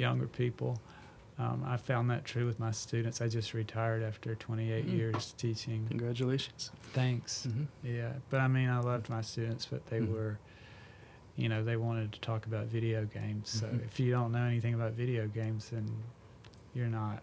younger 0.00 0.26
people. 0.26 0.80
Um, 1.38 1.64
I 1.66 1.76
found 1.76 2.10
that 2.10 2.24
true 2.24 2.46
with 2.46 2.58
my 2.58 2.70
students. 2.70 3.20
I 3.20 3.28
just 3.28 3.52
retired 3.52 4.02
after 4.02 4.34
28 4.34 4.86
mm-hmm. 4.86 4.96
years 4.96 5.34
teaching. 5.36 5.84
Congratulations. 5.88 6.70
Thanks. 6.94 7.46
Mm-hmm. 7.48 7.96
Yeah, 7.96 8.12
but 8.30 8.40
I 8.40 8.48
mean, 8.48 8.70
I 8.70 8.80
loved 8.80 9.10
my 9.10 9.20
students, 9.20 9.66
but 9.66 9.86
they 9.86 9.98
mm-hmm. 9.98 10.14
were, 10.14 10.38
you 11.36 11.50
know, 11.50 11.62
they 11.62 11.76
wanted 11.76 12.12
to 12.12 12.20
talk 12.20 12.46
about 12.46 12.66
video 12.66 13.04
games. 13.04 13.50
So 13.50 13.66
mm-hmm. 13.66 13.84
if 13.84 14.00
you 14.00 14.10
don't 14.10 14.32
know 14.32 14.44
anything 14.44 14.72
about 14.72 14.92
video 14.92 15.26
games, 15.26 15.68
then 15.68 15.86
you're 16.72 16.86
not, 16.86 17.22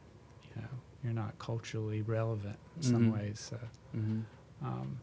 you 0.55 0.61
know, 0.61 0.67
you're 1.03 1.13
not 1.13 1.37
culturally 1.39 2.03
relevant 2.03 2.57
in 2.77 2.83
some 2.83 3.01
mm-hmm. 3.05 3.19
ways. 3.19 3.47
So. 3.49 3.57
Mm-hmm. 3.97 4.19
Um, 4.63 4.99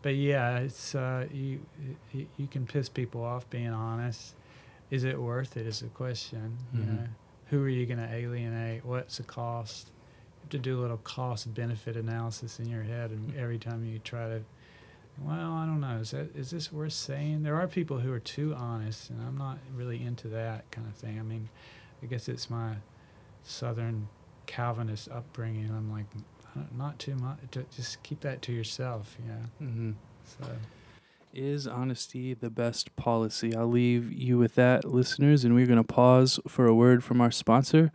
but 0.00 0.14
yeah, 0.14 0.58
it's 0.58 0.94
uh, 0.94 1.26
you, 1.32 1.60
you 2.12 2.26
you 2.36 2.46
can 2.48 2.66
piss 2.66 2.88
people 2.88 3.22
off 3.22 3.48
being 3.50 3.68
honest. 3.68 4.34
Is 4.90 5.04
it 5.04 5.20
worth 5.20 5.56
it? 5.56 5.66
Is 5.66 5.82
a 5.82 5.86
question. 5.86 6.56
You 6.74 6.84
know 6.84 7.08
who 7.52 7.62
are 7.62 7.68
you 7.68 7.84
going 7.84 7.98
to 7.98 8.10
alienate? 8.10 8.82
What's 8.82 9.18
the 9.18 9.24
cost? 9.24 9.88
You 9.88 10.40
have 10.40 10.48
to 10.48 10.58
do 10.58 10.80
a 10.80 10.80
little 10.80 10.96
cost 10.96 11.52
benefit 11.52 11.96
analysis 11.96 12.58
in 12.58 12.66
your 12.66 12.82
head, 12.82 13.10
and 13.10 13.36
every 13.36 13.58
time 13.58 13.84
you 13.84 13.98
try 13.98 14.26
to, 14.26 14.42
well, 15.20 15.52
I 15.52 15.66
don't 15.66 15.82
know, 15.82 15.98
is 15.98 16.12
that 16.12 16.34
is 16.34 16.50
this 16.50 16.72
worth 16.72 16.94
saying? 16.94 17.42
There 17.42 17.54
are 17.60 17.68
people 17.68 17.98
who 17.98 18.10
are 18.10 18.18
too 18.18 18.54
honest, 18.54 19.10
and 19.10 19.20
I'm 19.20 19.36
not 19.36 19.58
really 19.76 20.02
into 20.02 20.28
that 20.28 20.70
kind 20.70 20.86
of 20.86 20.94
thing. 20.94 21.18
I 21.18 21.22
mean, 21.22 21.50
I 22.02 22.06
guess 22.06 22.26
it's 22.26 22.48
my 22.48 22.76
Southern 23.44 24.08
Calvinist 24.46 25.10
upbringing. 25.10 25.68
I'm 25.68 25.92
like, 25.92 26.06
not 26.74 26.98
too 26.98 27.16
much. 27.16 27.38
Just 27.76 28.02
keep 28.02 28.20
that 28.20 28.40
to 28.42 28.52
yourself. 28.52 29.14
Yeah. 29.26 29.66
Mm-hmm. 29.66 29.90
So. 30.24 30.48
Is 31.34 31.66
honesty 31.66 32.34
the 32.34 32.50
best 32.50 32.94
policy? 32.94 33.56
I'll 33.56 33.66
leave 33.66 34.12
you 34.12 34.36
with 34.36 34.54
that, 34.56 34.84
listeners, 34.84 35.44
and 35.44 35.54
we're 35.54 35.64
going 35.64 35.78
to 35.78 35.82
pause 35.82 36.38
for 36.46 36.66
a 36.66 36.74
word 36.74 37.02
from 37.02 37.22
our 37.22 37.30
sponsor, 37.30 37.90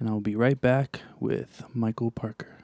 and 0.00 0.08
I'll 0.08 0.18
be 0.18 0.34
right 0.34 0.60
back 0.60 1.02
with 1.20 1.62
Michael 1.72 2.10
Parker. 2.10 2.58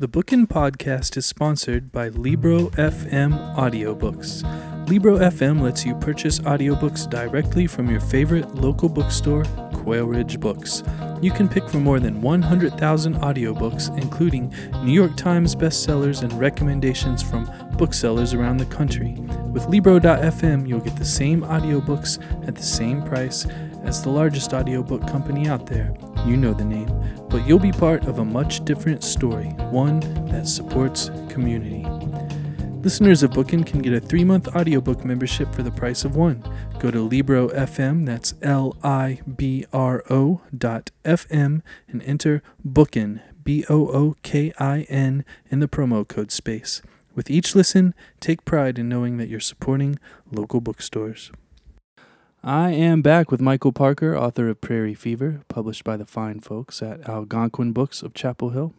The 0.00 0.08
Bookin' 0.08 0.48
Podcast 0.48 1.16
is 1.16 1.26
sponsored 1.26 1.92
by 1.92 2.08
Libro 2.08 2.70
FM 2.70 3.54
Audiobooks. 3.54 4.42
Libro 4.88 5.18
FM 5.18 5.60
lets 5.60 5.86
you 5.86 5.94
purchase 5.94 6.40
audiobooks 6.40 7.08
directly 7.08 7.68
from 7.68 7.88
your 7.88 8.00
favorite 8.00 8.54
local 8.56 8.88
bookstore, 8.88 9.44
Quail 9.72 10.06
Ridge 10.06 10.40
Books. 10.40 10.82
You 11.22 11.30
can 11.30 11.48
pick 11.48 11.68
from 11.68 11.82
more 11.82 11.98
than 11.98 12.20
100,000 12.20 13.14
audiobooks, 13.16 13.96
including 14.00 14.52
New 14.84 14.92
York 14.92 15.16
Times 15.16 15.54
bestsellers 15.54 16.22
and 16.22 16.32
recommendations 16.34 17.22
from 17.22 17.50
booksellers 17.76 18.34
around 18.34 18.56
the 18.56 18.66
country. 18.66 19.14
With 19.52 19.66
Libro.fm, 19.66 20.68
you'll 20.68 20.80
get 20.80 20.96
the 20.96 21.04
same 21.04 21.42
audiobooks 21.42 22.22
at 22.46 22.54
the 22.54 22.62
same 22.62 23.02
price 23.02 23.46
as 23.82 24.02
the 24.02 24.10
largest 24.10 24.52
audiobook 24.52 25.06
company 25.08 25.48
out 25.48 25.66
there. 25.66 25.94
You 26.26 26.36
know 26.36 26.52
the 26.52 26.64
name, 26.64 26.90
but 27.30 27.46
you'll 27.46 27.58
be 27.58 27.72
part 27.72 28.04
of 28.04 28.18
a 28.18 28.24
much 28.24 28.64
different 28.64 29.04
story, 29.04 29.48
one 29.70 30.00
that 30.26 30.48
supports 30.48 31.10
community. 31.28 31.86
Listeners 32.82 33.24
of 33.24 33.32
Bookin 33.32 33.64
can 33.66 33.82
get 33.82 33.92
a 33.92 34.00
three 34.00 34.22
month 34.22 34.46
audiobook 34.54 35.04
membership 35.04 35.52
for 35.52 35.64
the 35.64 35.72
price 35.72 36.04
of 36.04 36.14
one. 36.14 36.44
Go 36.78 36.90
to 36.90 37.00
Libro.fm, 37.00 38.06
that's 38.06 38.34
L 38.42 38.76
I 38.82 39.20
B 39.36 39.64
R 39.72 40.04
O 40.08 40.42
dot 40.56 40.90
FM, 41.04 41.62
and 41.88 42.02
enter 42.04 42.42
Bookin, 42.64 43.22
B 43.42 43.64
O 43.68 43.88
O 43.88 44.14
K 44.22 44.52
I 44.58 44.82
N, 44.88 45.24
in 45.50 45.58
the 45.60 45.66
promo 45.66 46.06
code 46.06 46.30
space. 46.30 46.80
With 47.16 47.30
each 47.30 47.54
listen, 47.54 47.94
take 48.20 48.44
pride 48.44 48.78
in 48.78 48.90
knowing 48.90 49.16
that 49.16 49.28
you're 49.28 49.40
supporting 49.40 49.98
local 50.30 50.60
bookstores. 50.60 51.32
I 52.44 52.72
am 52.72 53.00
back 53.00 53.30
with 53.30 53.40
Michael 53.40 53.72
Parker, 53.72 54.14
author 54.14 54.50
of 54.50 54.60
Prairie 54.60 54.94
Fever, 54.94 55.40
published 55.48 55.82
by 55.82 55.96
the 55.96 56.04
fine 56.04 56.40
folks 56.40 56.82
at 56.82 57.08
Algonquin 57.08 57.72
Books 57.72 58.02
of 58.02 58.12
Chapel 58.12 58.50
Hill. 58.50 58.74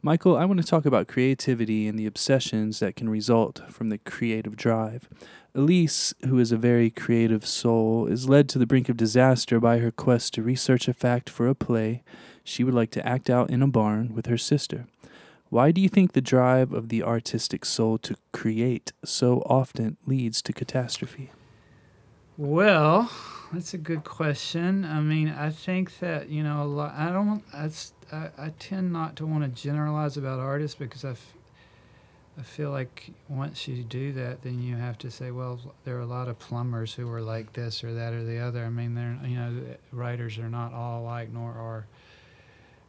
Michael, 0.00 0.36
I 0.36 0.44
want 0.44 0.60
to 0.60 0.66
talk 0.66 0.86
about 0.86 1.08
creativity 1.08 1.88
and 1.88 1.98
the 1.98 2.06
obsessions 2.06 2.78
that 2.78 2.94
can 2.94 3.08
result 3.08 3.62
from 3.68 3.88
the 3.88 3.98
creative 3.98 4.56
drive. 4.56 5.08
Elise, 5.52 6.14
who 6.24 6.38
is 6.38 6.52
a 6.52 6.56
very 6.56 6.88
creative 6.88 7.44
soul, 7.44 8.06
is 8.06 8.28
led 8.28 8.48
to 8.50 8.60
the 8.60 8.66
brink 8.66 8.88
of 8.88 8.96
disaster 8.96 9.58
by 9.58 9.78
her 9.78 9.90
quest 9.90 10.34
to 10.34 10.42
research 10.42 10.86
a 10.86 10.94
fact 10.94 11.28
for 11.28 11.48
a 11.48 11.54
play 11.56 12.04
she 12.44 12.62
would 12.62 12.74
like 12.74 12.92
to 12.92 13.04
act 13.04 13.28
out 13.28 13.50
in 13.50 13.60
a 13.60 13.66
barn 13.66 14.14
with 14.14 14.26
her 14.26 14.38
sister. 14.38 14.86
Why 15.52 15.70
do 15.70 15.82
you 15.82 15.90
think 15.90 16.12
the 16.12 16.22
drive 16.22 16.72
of 16.72 16.88
the 16.88 17.02
artistic 17.02 17.66
soul 17.66 17.98
to 17.98 18.16
create 18.32 18.94
so 19.04 19.42
often 19.44 19.98
leads 20.06 20.40
to 20.40 20.52
catastrophe? 20.54 21.30
Well, 22.38 23.12
that's 23.52 23.74
a 23.74 23.78
good 23.78 24.02
question. 24.02 24.86
I 24.86 25.02
mean, 25.02 25.28
I 25.28 25.50
think 25.50 25.98
that 25.98 26.30
you 26.30 26.42
know 26.42 26.64
lot. 26.64 26.94
I 26.96 27.12
don't. 27.12 27.44
I, 27.52 28.30
I 28.38 28.54
tend 28.58 28.94
not 28.94 29.14
to 29.16 29.26
want 29.26 29.44
to 29.44 29.62
generalize 29.62 30.16
about 30.16 30.40
artists 30.40 30.74
because 30.74 31.04
I, 31.04 31.10
f- 31.10 31.34
I 32.38 32.42
feel 32.42 32.70
like 32.70 33.10
once 33.28 33.68
you 33.68 33.82
do 33.84 34.14
that, 34.14 34.40
then 34.40 34.58
you 34.62 34.76
have 34.76 34.96
to 34.98 35.10
say, 35.10 35.32
well, 35.32 35.60
there 35.84 35.98
are 35.98 36.00
a 36.00 36.06
lot 36.06 36.28
of 36.28 36.38
plumbers 36.38 36.94
who 36.94 37.12
are 37.12 37.20
like 37.20 37.52
this 37.52 37.84
or 37.84 37.92
that 37.92 38.14
or 38.14 38.24
the 38.24 38.38
other. 38.38 38.64
I 38.64 38.70
mean, 38.70 38.94
they're 38.94 39.18
you 39.22 39.36
know, 39.36 39.52
writers 39.92 40.38
are 40.38 40.48
not 40.48 40.72
all 40.72 41.02
alike, 41.02 41.28
nor 41.30 41.50
are 41.50 41.84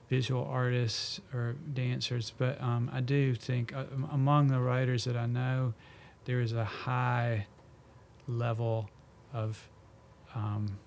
visual 0.09 0.45
artists 0.45 1.19
or 1.33 1.55
dancers. 1.73 2.33
But 2.37 2.61
um, 2.61 2.89
I 2.93 3.01
do 3.01 3.35
think 3.35 3.73
uh, 3.75 3.85
among 4.11 4.47
the 4.47 4.59
writers 4.59 5.05
that 5.05 5.17
I 5.17 5.25
know, 5.25 5.73
there 6.25 6.41
is 6.41 6.53
a 6.53 6.65
high 6.65 7.47
level 8.27 8.89
of 9.33 9.69
um, 10.35 10.77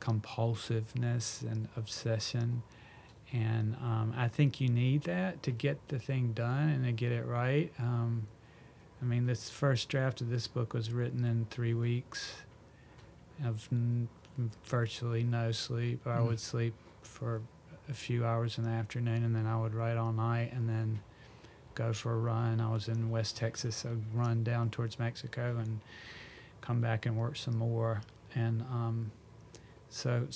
compulsiveness 0.00 1.42
and 1.42 1.68
obsession. 1.76 2.62
And 3.32 3.76
um, 3.76 4.12
I 4.16 4.28
think 4.28 4.60
you 4.60 4.68
need 4.68 5.02
that 5.04 5.42
to 5.44 5.52
get 5.52 5.88
the 5.88 5.98
thing 5.98 6.32
done 6.32 6.68
and 6.68 6.84
to 6.84 6.92
get 6.92 7.12
it 7.12 7.26
right. 7.26 7.72
Um, 7.78 8.26
I 9.00 9.04
mean, 9.04 9.26
this 9.26 9.48
first 9.48 9.88
draft 9.88 10.20
of 10.20 10.28
this 10.30 10.46
book 10.46 10.74
was 10.74 10.90
written 10.92 11.24
in 11.24 11.46
three 11.50 11.74
weeks 11.74 12.32
of 13.44 13.68
n- 13.72 14.08
virtually 14.64 15.22
no 15.22 15.52
sleep. 15.52 16.06
I 16.06 16.18
mm. 16.18 16.26
would 16.26 16.40
sleep 16.40 16.74
for 17.02 17.40
a 17.90 17.94
few 17.94 18.24
hours 18.24 18.56
in 18.56 18.64
the 18.64 18.70
afternoon 18.70 19.24
and 19.24 19.34
then 19.34 19.46
I 19.46 19.60
would 19.60 19.74
write 19.74 19.96
all 19.96 20.12
night 20.12 20.52
and 20.52 20.68
then 20.68 21.00
go 21.74 21.92
for 21.92 22.12
a 22.12 22.18
run. 22.18 22.60
I 22.60 22.72
was 22.72 22.88
in 22.88 23.10
West 23.10 23.36
Texas, 23.36 23.76
so 23.76 23.96
run 24.14 24.44
down 24.44 24.70
towards 24.70 24.98
Mexico 24.98 25.56
and 25.58 25.80
come 26.60 26.80
back 26.80 27.06
and 27.06 27.16
work 27.16 27.36
some 27.36 27.56
more. 27.56 28.02
And 28.34 28.62
um, 28.62 29.10
so, 29.88 30.26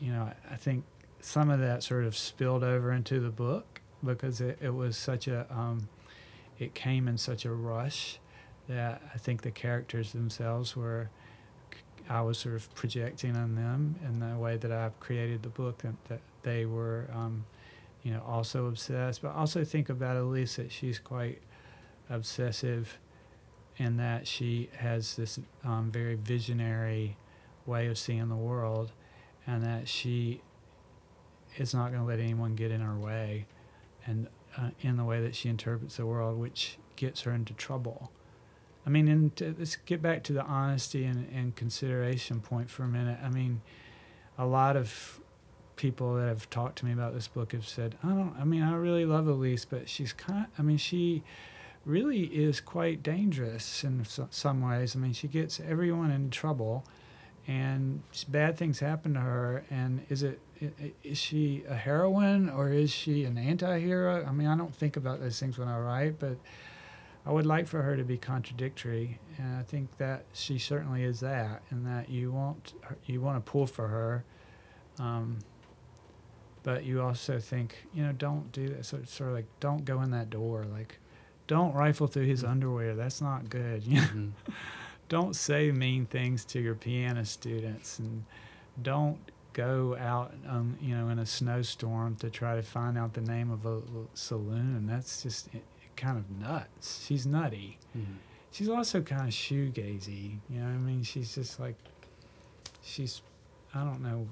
you 0.00 0.12
know, 0.12 0.30
I 0.50 0.56
think 0.56 0.84
some 1.20 1.50
of 1.50 1.60
that 1.60 1.82
sort 1.82 2.04
of 2.04 2.16
spilled 2.16 2.64
over 2.64 2.92
into 2.92 3.20
the 3.20 3.30
book 3.30 3.80
because 4.04 4.40
it, 4.40 4.58
it 4.60 4.70
was 4.74 4.96
such 4.96 5.28
a, 5.28 5.46
um, 5.50 5.88
it 6.58 6.74
came 6.74 7.08
in 7.08 7.16
such 7.16 7.44
a 7.44 7.52
rush 7.52 8.18
that 8.68 9.02
I 9.14 9.18
think 9.18 9.42
the 9.42 9.50
characters 9.50 10.12
themselves 10.12 10.76
were, 10.76 11.10
I 12.08 12.20
was 12.22 12.38
sort 12.38 12.56
of 12.56 12.74
projecting 12.74 13.36
on 13.36 13.54
them 13.54 13.96
in 14.04 14.20
the 14.20 14.36
way 14.36 14.56
that 14.56 14.72
I've 14.72 14.98
created 15.00 15.42
the 15.42 15.48
book 15.48 15.84
and 15.84 15.96
that 16.08 16.20
they 16.42 16.66
were, 16.66 17.08
um, 17.12 17.44
you 18.02 18.12
know, 18.12 18.22
also 18.26 18.66
obsessed. 18.66 19.22
But 19.22 19.34
also 19.34 19.64
think 19.64 19.88
about 19.88 20.16
Elise 20.16 20.56
that 20.56 20.72
she's 20.72 20.98
quite 20.98 21.40
obsessive 22.10 22.98
in 23.78 23.96
that 23.96 24.26
she 24.26 24.68
has 24.76 25.16
this 25.16 25.38
um, 25.64 25.90
very 25.90 26.14
visionary 26.14 27.16
way 27.66 27.86
of 27.86 27.96
seeing 27.96 28.28
the 28.28 28.36
world, 28.36 28.92
and 29.46 29.64
that 29.64 29.88
she 29.88 30.42
is 31.56 31.74
not 31.74 31.90
going 31.90 32.02
to 32.02 32.06
let 32.06 32.18
anyone 32.20 32.54
get 32.54 32.70
in 32.70 32.80
her 32.80 32.98
way, 32.98 33.46
and 34.06 34.26
uh, 34.58 34.70
in 34.80 34.96
the 34.96 35.04
way 35.04 35.22
that 35.22 35.34
she 35.34 35.48
interprets 35.48 35.96
the 35.96 36.06
world, 36.06 36.38
which 36.38 36.78
gets 36.96 37.22
her 37.22 37.32
into 37.32 37.54
trouble. 37.54 38.10
I 38.86 38.90
mean, 38.90 39.08
and 39.08 39.34
to, 39.36 39.54
let's 39.58 39.76
get 39.76 40.02
back 40.02 40.22
to 40.24 40.32
the 40.32 40.42
honesty 40.42 41.04
and, 41.04 41.28
and 41.32 41.54
consideration 41.54 42.40
point 42.40 42.68
for 42.68 42.82
a 42.82 42.88
minute. 42.88 43.18
I 43.22 43.28
mean, 43.28 43.62
a 44.36 44.46
lot 44.46 44.76
of 44.76 45.20
people 45.76 46.14
that 46.14 46.28
have 46.28 46.48
talked 46.50 46.78
to 46.78 46.86
me 46.86 46.92
about 46.92 47.14
this 47.14 47.28
book 47.28 47.52
have 47.52 47.66
said, 47.66 47.96
I 48.02 48.08
don't, 48.08 48.34
I 48.38 48.44
mean, 48.44 48.62
I 48.62 48.74
really 48.74 49.04
love 49.04 49.26
Elise, 49.26 49.64
but 49.64 49.88
she's 49.88 50.12
kind, 50.12 50.46
I 50.58 50.62
mean, 50.62 50.78
she 50.78 51.22
really 51.84 52.24
is 52.24 52.60
quite 52.60 53.02
dangerous 53.02 53.84
in 53.84 54.04
some 54.30 54.62
ways. 54.62 54.94
I 54.94 54.98
mean, 54.98 55.12
she 55.12 55.28
gets 55.28 55.60
everyone 55.60 56.10
in 56.10 56.30
trouble, 56.30 56.84
and 57.46 58.02
bad 58.28 58.56
things 58.56 58.78
happen 58.78 59.14
to 59.14 59.20
her. 59.20 59.64
And 59.70 60.04
is 60.08 60.22
it 60.22 60.40
is 61.02 61.18
she 61.18 61.64
a 61.68 61.74
heroine 61.74 62.48
or 62.48 62.70
is 62.70 62.90
she 62.92 63.24
an 63.24 63.36
anti-hero? 63.36 64.24
I 64.24 64.30
mean, 64.30 64.46
I 64.46 64.56
don't 64.56 64.74
think 64.74 64.96
about 64.96 65.18
those 65.18 65.40
things 65.40 65.58
when 65.58 65.66
I 65.66 65.76
write, 65.78 66.20
but 66.20 66.36
I 67.26 67.32
would 67.32 67.46
like 67.46 67.66
for 67.66 67.82
her 67.82 67.96
to 67.96 68.04
be 68.04 68.16
contradictory, 68.16 69.18
and 69.38 69.56
I 69.56 69.62
think 69.62 69.96
that 69.98 70.24
she 70.32 70.58
certainly 70.58 71.04
is 71.04 71.20
that, 71.20 71.62
and 71.70 71.86
that 71.86 72.08
you 72.08 72.32
want 72.32 72.74
you 73.06 73.20
want 73.20 73.44
to 73.44 73.50
pull 73.50 73.66
for 73.66 73.88
her. 73.88 74.24
Um, 74.98 75.38
but 76.62 76.84
you 76.84 77.02
also 77.02 77.38
think, 77.38 77.86
you 77.92 78.04
know, 78.04 78.12
don't 78.12 78.50
do 78.52 78.68
that. 78.68 78.86
So 78.86 78.98
it's 78.98 79.12
sort 79.12 79.30
of 79.30 79.36
like, 79.36 79.46
don't 79.60 79.84
go 79.84 80.02
in 80.02 80.10
that 80.12 80.30
door. 80.30 80.64
Like, 80.72 80.98
don't 81.46 81.74
rifle 81.74 82.06
through 82.06 82.26
his 82.26 82.42
mm-hmm. 82.42 82.52
underwear. 82.52 82.94
That's 82.94 83.20
not 83.20 83.48
good. 83.50 83.82
You 83.86 83.96
know? 83.96 84.06
mm-hmm. 84.06 84.52
don't 85.08 85.36
say 85.36 85.70
mean 85.72 86.06
things 86.06 86.44
to 86.46 86.60
your 86.60 86.74
piano 86.74 87.24
students, 87.24 87.98
and 87.98 88.24
don't 88.82 89.18
go 89.52 89.96
out, 89.98 90.32
um, 90.48 90.76
you 90.80 90.96
know, 90.96 91.08
in 91.08 91.18
a 91.18 91.26
snowstorm 91.26 92.16
to 92.16 92.30
try 92.30 92.56
to 92.56 92.62
find 92.62 92.96
out 92.96 93.12
the 93.12 93.20
name 93.20 93.50
of 93.50 93.66
a, 93.66 93.80
saloon. 94.14 94.86
That's 94.86 95.22
just 95.22 95.48
kind 95.96 96.16
of 96.16 96.30
nuts. 96.30 97.04
She's 97.06 97.26
nutty. 97.26 97.78
Mm-hmm. 97.96 98.14
She's 98.52 98.68
also 98.68 99.00
kind 99.00 99.22
of 99.22 99.34
shoegazy. 99.34 100.38
You 100.48 100.60
know, 100.60 100.66
I 100.66 100.76
mean, 100.76 101.02
she's 101.02 101.34
just 101.34 101.58
like, 101.58 101.76
she's, 102.82 103.22
I 103.74 103.84
don't 103.84 104.02
know, 104.02 104.26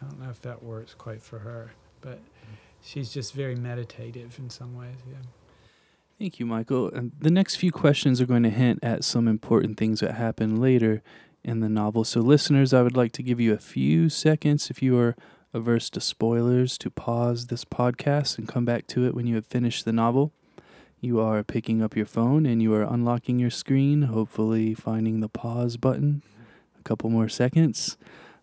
I 0.00 0.06
don't 0.06 0.20
know 0.20 0.30
if 0.30 0.40
that 0.42 0.62
works 0.62 0.94
quite 0.94 1.22
for 1.22 1.38
her, 1.38 1.72
but 2.00 2.18
mm-hmm. 2.18 2.54
she's 2.82 3.10
just 3.12 3.32
very 3.32 3.54
meditative 3.54 4.38
in 4.38 4.50
some 4.50 4.76
ways. 4.76 4.96
Yeah. 5.08 5.16
Thank 6.18 6.38
you, 6.38 6.46
Michael. 6.46 6.90
And 6.90 7.12
the 7.18 7.30
next 7.30 7.56
few 7.56 7.70
questions 7.70 8.20
are 8.20 8.26
going 8.26 8.42
to 8.42 8.50
hint 8.50 8.78
at 8.82 9.04
some 9.04 9.28
important 9.28 9.76
things 9.76 10.00
that 10.00 10.12
happen 10.12 10.60
later 10.60 11.02
in 11.44 11.60
the 11.60 11.68
novel. 11.68 12.04
So, 12.04 12.20
listeners, 12.20 12.72
I 12.72 12.82
would 12.82 12.96
like 12.96 13.12
to 13.12 13.22
give 13.22 13.38
you 13.38 13.52
a 13.52 13.58
few 13.58 14.08
seconds 14.08 14.70
if 14.70 14.82
you 14.82 14.98
are 14.98 15.14
averse 15.52 15.90
to 15.90 16.00
spoilers 16.00 16.78
to 16.78 16.90
pause 16.90 17.46
this 17.46 17.64
podcast 17.64 18.38
and 18.38 18.48
come 18.48 18.64
back 18.64 18.86
to 18.88 19.06
it 19.06 19.14
when 19.14 19.26
you 19.26 19.34
have 19.34 19.46
finished 19.46 19.84
the 19.84 19.92
novel. 19.92 20.32
You 21.00 21.20
are 21.20 21.44
picking 21.44 21.82
up 21.82 21.94
your 21.94 22.06
phone 22.06 22.46
and 22.46 22.62
you 22.62 22.72
are 22.74 22.82
unlocking 22.82 23.38
your 23.38 23.50
screen, 23.50 24.02
hopefully 24.02 24.74
finding 24.74 25.20
the 25.20 25.28
pause 25.28 25.76
button. 25.76 26.22
A 26.78 26.82
couple 26.82 27.10
more 27.10 27.28
seconds. 27.28 27.96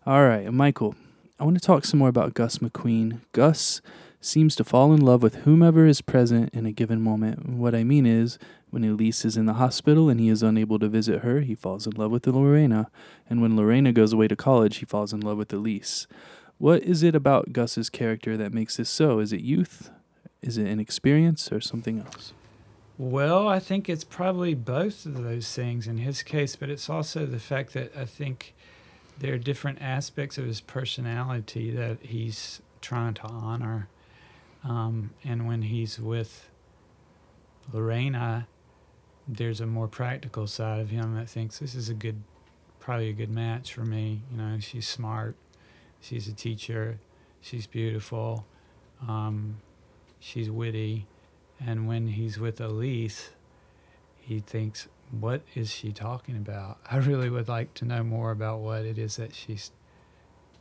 All 0.06 0.26
right, 0.26 0.52
Michael, 0.52 0.94
I 1.38 1.42
want 1.42 1.60
to 1.60 1.66
talk 1.66 1.84
some 1.84 1.98
more 1.98 2.08
about 2.08 2.34
Gus 2.34 2.58
McQueen. 2.58 3.20
Gus 3.32 3.82
seems 4.20 4.54
to 4.54 4.62
fall 4.62 4.92
in 4.92 5.00
love 5.00 5.20
with 5.20 5.34
whomever 5.38 5.84
is 5.84 6.00
present 6.00 6.54
in 6.54 6.64
a 6.64 6.70
given 6.70 7.00
moment. 7.02 7.48
What 7.48 7.74
I 7.74 7.82
mean 7.82 8.06
is, 8.06 8.38
when 8.70 8.84
Elise 8.84 9.24
is 9.24 9.36
in 9.36 9.46
the 9.46 9.54
hospital 9.54 10.08
and 10.08 10.20
he 10.20 10.28
is 10.28 10.44
unable 10.44 10.78
to 10.78 10.88
visit 10.88 11.22
her, 11.22 11.40
he 11.40 11.56
falls 11.56 11.88
in 11.88 11.94
love 11.94 12.12
with 12.12 12.28
Lorena, 12.28 12.88
and 13.28 13.42
when 13.42 13.56
Lorena 13.56 13.92
goes 13.92 14.12
away 14.12 14.28
to 14.28 14.36
college, 14.36 14.76
he 14.76 14.86
falls 14.86 15.12
in 15.12 15.20
love 15.20 15.36
with 15.36 15.52
Elise. 15.52 16.06
What 16.58 16.84
is 16.84 17.02
it 17.02 17.16
about 17.16 17.52
Gus's 17.52 17.90
character 17.90 18.36
that 18.36 18.54
makes 18.54 18.76
this 18.76 18.88
so? 18.88 19.18
Is 19.18 19.32
it 19.32 19.40
youth? 19.40 19.90
Is 20.40 20.56
it 20.56 20.68
inexperience 20.68 21.50
or 21.50 21.60
something 21.60 21.98
else? 21.98 22.32
Well, 22.96 23.48
I 23.48 23.58
think 23.58 23.88
it's 23.88 24.04
probably 24.04 24.54
both 24.54 25.04
of 25.04 25.24
those 25.24 25.52
things 25.52 25.88
in 25.88 25.98
his 25.98 26.22
case, 26.22 26.54
but 26.54 26.70
it's 26.70 26.88
also 26.88 27.26
the 27.26 27.40
fact 27.40 27.72
that 27.72 27.96
I 27.96 28.04
think 28.04 28.54
there 29.18 29.34
are 29.34 29.38
different 29.38 29.80
aspects 29.80 30.38
of 30.38 30.46
his 30.46 30.60
personality 30.60 31.70
that 31.70 31.98
he's 32.02 32.60
trying 32.80 33.14
to 33.14 33.22
honor. 33.22 33.88
Um, 34.62 35.10
and 35.22 35.46
when 35.46 35.62
he's 35.62 35.98
with 35.98 36.48
Lorena, 37.72 38.46
there's 39.26 39.60
a 39.60 39.66
more 39.66 39.88
practical 39.88 40.46
side 40.46 40.80
of 40.80 40.90
him 40.90 41.14
that 41.14 41.28
thinks 41.28 41.58
this 41.58 41.74
is 41.74 41.88
a 41.88 41.94
good, 41.94 42.22
probably 42.80 43.08
a 43.08 43.12
good 43.12 43.30
match 43.30 43.72
for 43.72 43.84
me. 43.84 44.22
You 44.30 44.38
know, 44.38 44.58
she's 44.60 44.86
smart, 44.86 45.36
she's 46.00 46.28
a 46.28 46.32
teacher, 46.32 46.98
she's 47.40 47.66
beautiful, 47.66 48.44
um, 49.06 49.58
she's 50.18 50.50
witty, 50.50 51.06
and 51.64 51.86
when 51.86 52.08
he's 52.08 52.38
with 52.38 52.60
Elise, 52.60 53.30
he 54.20 54.40
thinks, 54.40 54.88
"What 55.20 55.42
is 55.54 55.70
she 55.70 55.92
talking 55.92 56.36
about? 56.36 56.78
I 56.90 56.96
really 56.96 57.30
would 57.30 57.48
like 57.48 57.74
to 57.74 57.84
know 57.84 58.02
more 58.02 58.30
about 58.30 58.60
what 58.60 58.84
it 58.84 58.98
is 58.98 59.16
that 59.16 59.34
she's. 59.34 59.70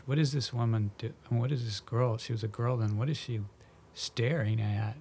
What 0.06 0.20
is 0.20 0.34
this 0.34 0.54
woman 0.54 0.92
do? 0.98 1.14
And 1.30 1.40
what 1.40 1.52
is 1.52 1.64
this 1.64 1.80
girl? 1.80 2.18
She 2.18 2.34
was 2.34 2.44
a 2.44 2.48
girl, 2.48 2.78
then 2.78 2.98
what 2.98 3.10
is 3.10 3.18
she 3.18 3.42
staring 3.94 4.62
at?" 4.62 4.96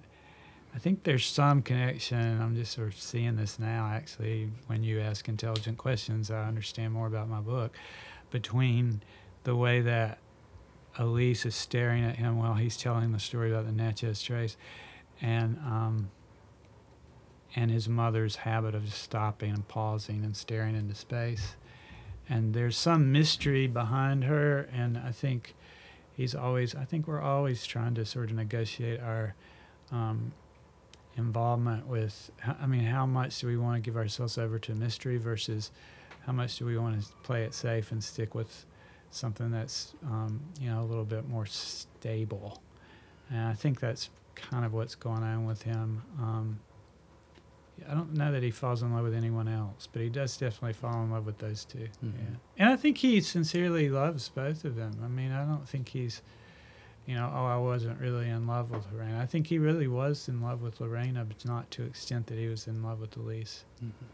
I 0.75 0.79
think 0.79 1.03
there's 1.03 1.25
some 1.25 1.61
connection. 1.61 2.41
I'm 2.41 2.55
just 2.55 2.71
sort 2.71 2.87
of 2.87 2.99
seeing 2.99 3.35
this 3.35 3.59
now, 3.59 3.91
actually. 3.93 4.49
When 4.65 4.83
you 4.83 4.99
ask 5.01 5.29
intelligent 5.29 5.77
questions, 5.77 6.31
I 6.31 6.47
understand 6.47 6.93
more 6.93 7.05
about 7.05 7.29
my 7.29 7.41
book. 7.41 7.77
Between 8.31 9.03
the 9.43 9.55
way 9.55 9.81
that 9.81 10.17
Elise 10.97 11.45
is 11.45 11.55
staring 11.55 12.03
at 12.03 12.15
him 12.15 12.37
while 12.37 12.55
he's 12.55 12.75
telling 12.75 13.11
the 13.11 13.19
story 13.19 13.51
about 13.51 13.65
the 13.65 13.71
Natchez 13.71 14.23
Trace, 14.23 14.57
and 15.21 15.57
um, 15.59 16.09
and 17.55 17.69
his 17.69 17.87
mother's 17.87 18.37
habit 18.37 18.73
of 18.75 18.85
just 18.85 19.01
stopping 19.01 19.51
and 19.51 19.67
pausing 19.67 20.23
and 20.23 20.35
staring 20.35 20.75
into 20.75 20.95
space. 20.95 21.55
And 22.29 22.53
there's 22.53 22.77
some 22.77 23.11
mystery 23.11 23.67
behind 23.67 24.23
her, 24.23 24.69
and 24.71 24.97
I 24.97 25.11
think 25.11 25.55
he's 26.15 26.33
always. 26.33 26.73
I 26.73 26.85
think 26.85 27.07
we're 27.07 27.21
always 27.21 27.65
trying 27.65 27.95
to 27.95 28.05
sort 28.05 28.29
of 28.29 28.35
negotiate 28.35 28.99
our. 29.01 29.35
Um, 29.91 30.33
involvement 31.15 31.85
with 31.85 32.31
i 32.59 32.65
mean 32.65 32.83
how 32.83 33.05
much 33.05 33.39
do 33.39 33.45
we 33.45 33.55
want 33.55 33.75
to 33.75 33.79
give 33.79 33.95
ourselves 33.95 34.37
over 34.39 34.57
to 34.57 34.73
mystery 34.73 35.17
versus 35.17 35.69
how 36.25 36.31
much 36.31 36.57
do 36.57 36.65
we 36.65 36.77
want 36.77 36.99
to 36.99 37.07
play 37.21 37.43
it 37.43 37.53
safe 37.53 37.91
and 37.91 38.03
stick 38.03 38.33
with 38.33 38.65
something 39.11 39.51
that's 39.51 39.93
um, 40.07 40.41
you 40.59 40.67
know 40.67 40.81
a 40.81 40.85
little 40.85 41.05
bit 41.05 41.27
more 41.29 41.45
stable 41.45 42.61
and 43.29 43.41
i 43.41 43.53
think 43.53 43.79
that's 43.79 44.09
kind 44.33 44.65
of 44.65 44.73
what's 44.73 44.95
going 44.95 45.21
on 45.21 45.45
with 45.45 45.61
him 45.61 46.01
um, 46.19 46.59
i 47.89 47.93
don't 47.93 48.13
know 48.13 48.31
that 48.31 48.43
he 48.43 48.51
falls 48.51 48.81
in 48.81 48.93
love 48.93 49.03
with 49.03 49.13
anyone 49.13 49.47
else 49.47 49.87
but 49.91 50.01
he 50.01 50.09
does 50.09 50.35
definitely 50.37 50.73
fall 50.73 51.03
in 51.03 51.11
love 51.11 51.25
with 51.25 51.37
those 51.39 51.65
2 51.65 51.77
Mm-hmm. 51.77 52.07
yeah 52.17 52.37
and 52.57 52.69
i 52.69 52.75
think 52.75 52.97
he 52.97 53.21
sincerely 53.21 53.89
loves 53.89 54.29
both 54.29 54.65
of 54.65 54.75
them 54.75 54.93
i 55.03 55.07
mean 55.07 55.31
i 55.31 55.45
don't 55.45 55.67
think 55.67 55.89
he's 55.89 56.21
you 57.05 57.15
know, 57.15 57.29
oh, 57.33 57.45
I 57.45 57.57
wasn't 57.57 57.99
really 57.99 58.29
in 58.29 58.47
love 58.47 58.71
with 58.71 58.85
Lorena. 58.91 59.19
I 59.21 59.25
think 59.25 59.47
he 59.47 59.57
really 59.57 59.87
was 59.87 60.29
in 60.29 60.41
love 60.41 60.61
with 60.61 60.79
Lorena, 60.79 61.25
but 61.25 61.43
not 61.45 61.69
to 61.71 61.81
the 61.81 61.87
extent 61.87 62.27
that 62.27 62.37
he 62.37 62.47
was 62.47 62.67
in 62.67 62.81
love 62.81 63.01
with 63.01 63.17
Elise. 63.17 63.65
Mm-hmm. 63.83 64.05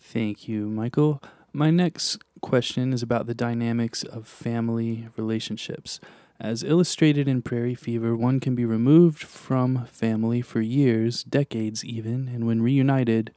Thank 0.00 0.46
you, 0.48 0.68
Michael. 0.68 1.22
My 1.52 1.70
next 1.70 2.18
question 2.42 2.92
is 2.92 3.02
about 3.02 3.26
the 3.26 3.34
dynamics 3.34 4.02
of 4.02 4.28
family 4.28 5.08
relationships. 5.16 5.98
As 6.40 6.62
illustrated 6.62 7.26
in 7.26 7.42
Prairie 7.42 7.74
Fever, 7.74 8.16
one 8.16 8.38
can 8.38 8.54
be 8.54 8.64
removed 8.64 9.24
from 9.24 9.86
family 9.86 10.40
for 10.40 10.60
years, 10.60 11.24
decades 11.24 11.84
even, 11.84 12.28
and 12.28 12.46
when 12.46 12.62
reunited, 12.62 13.34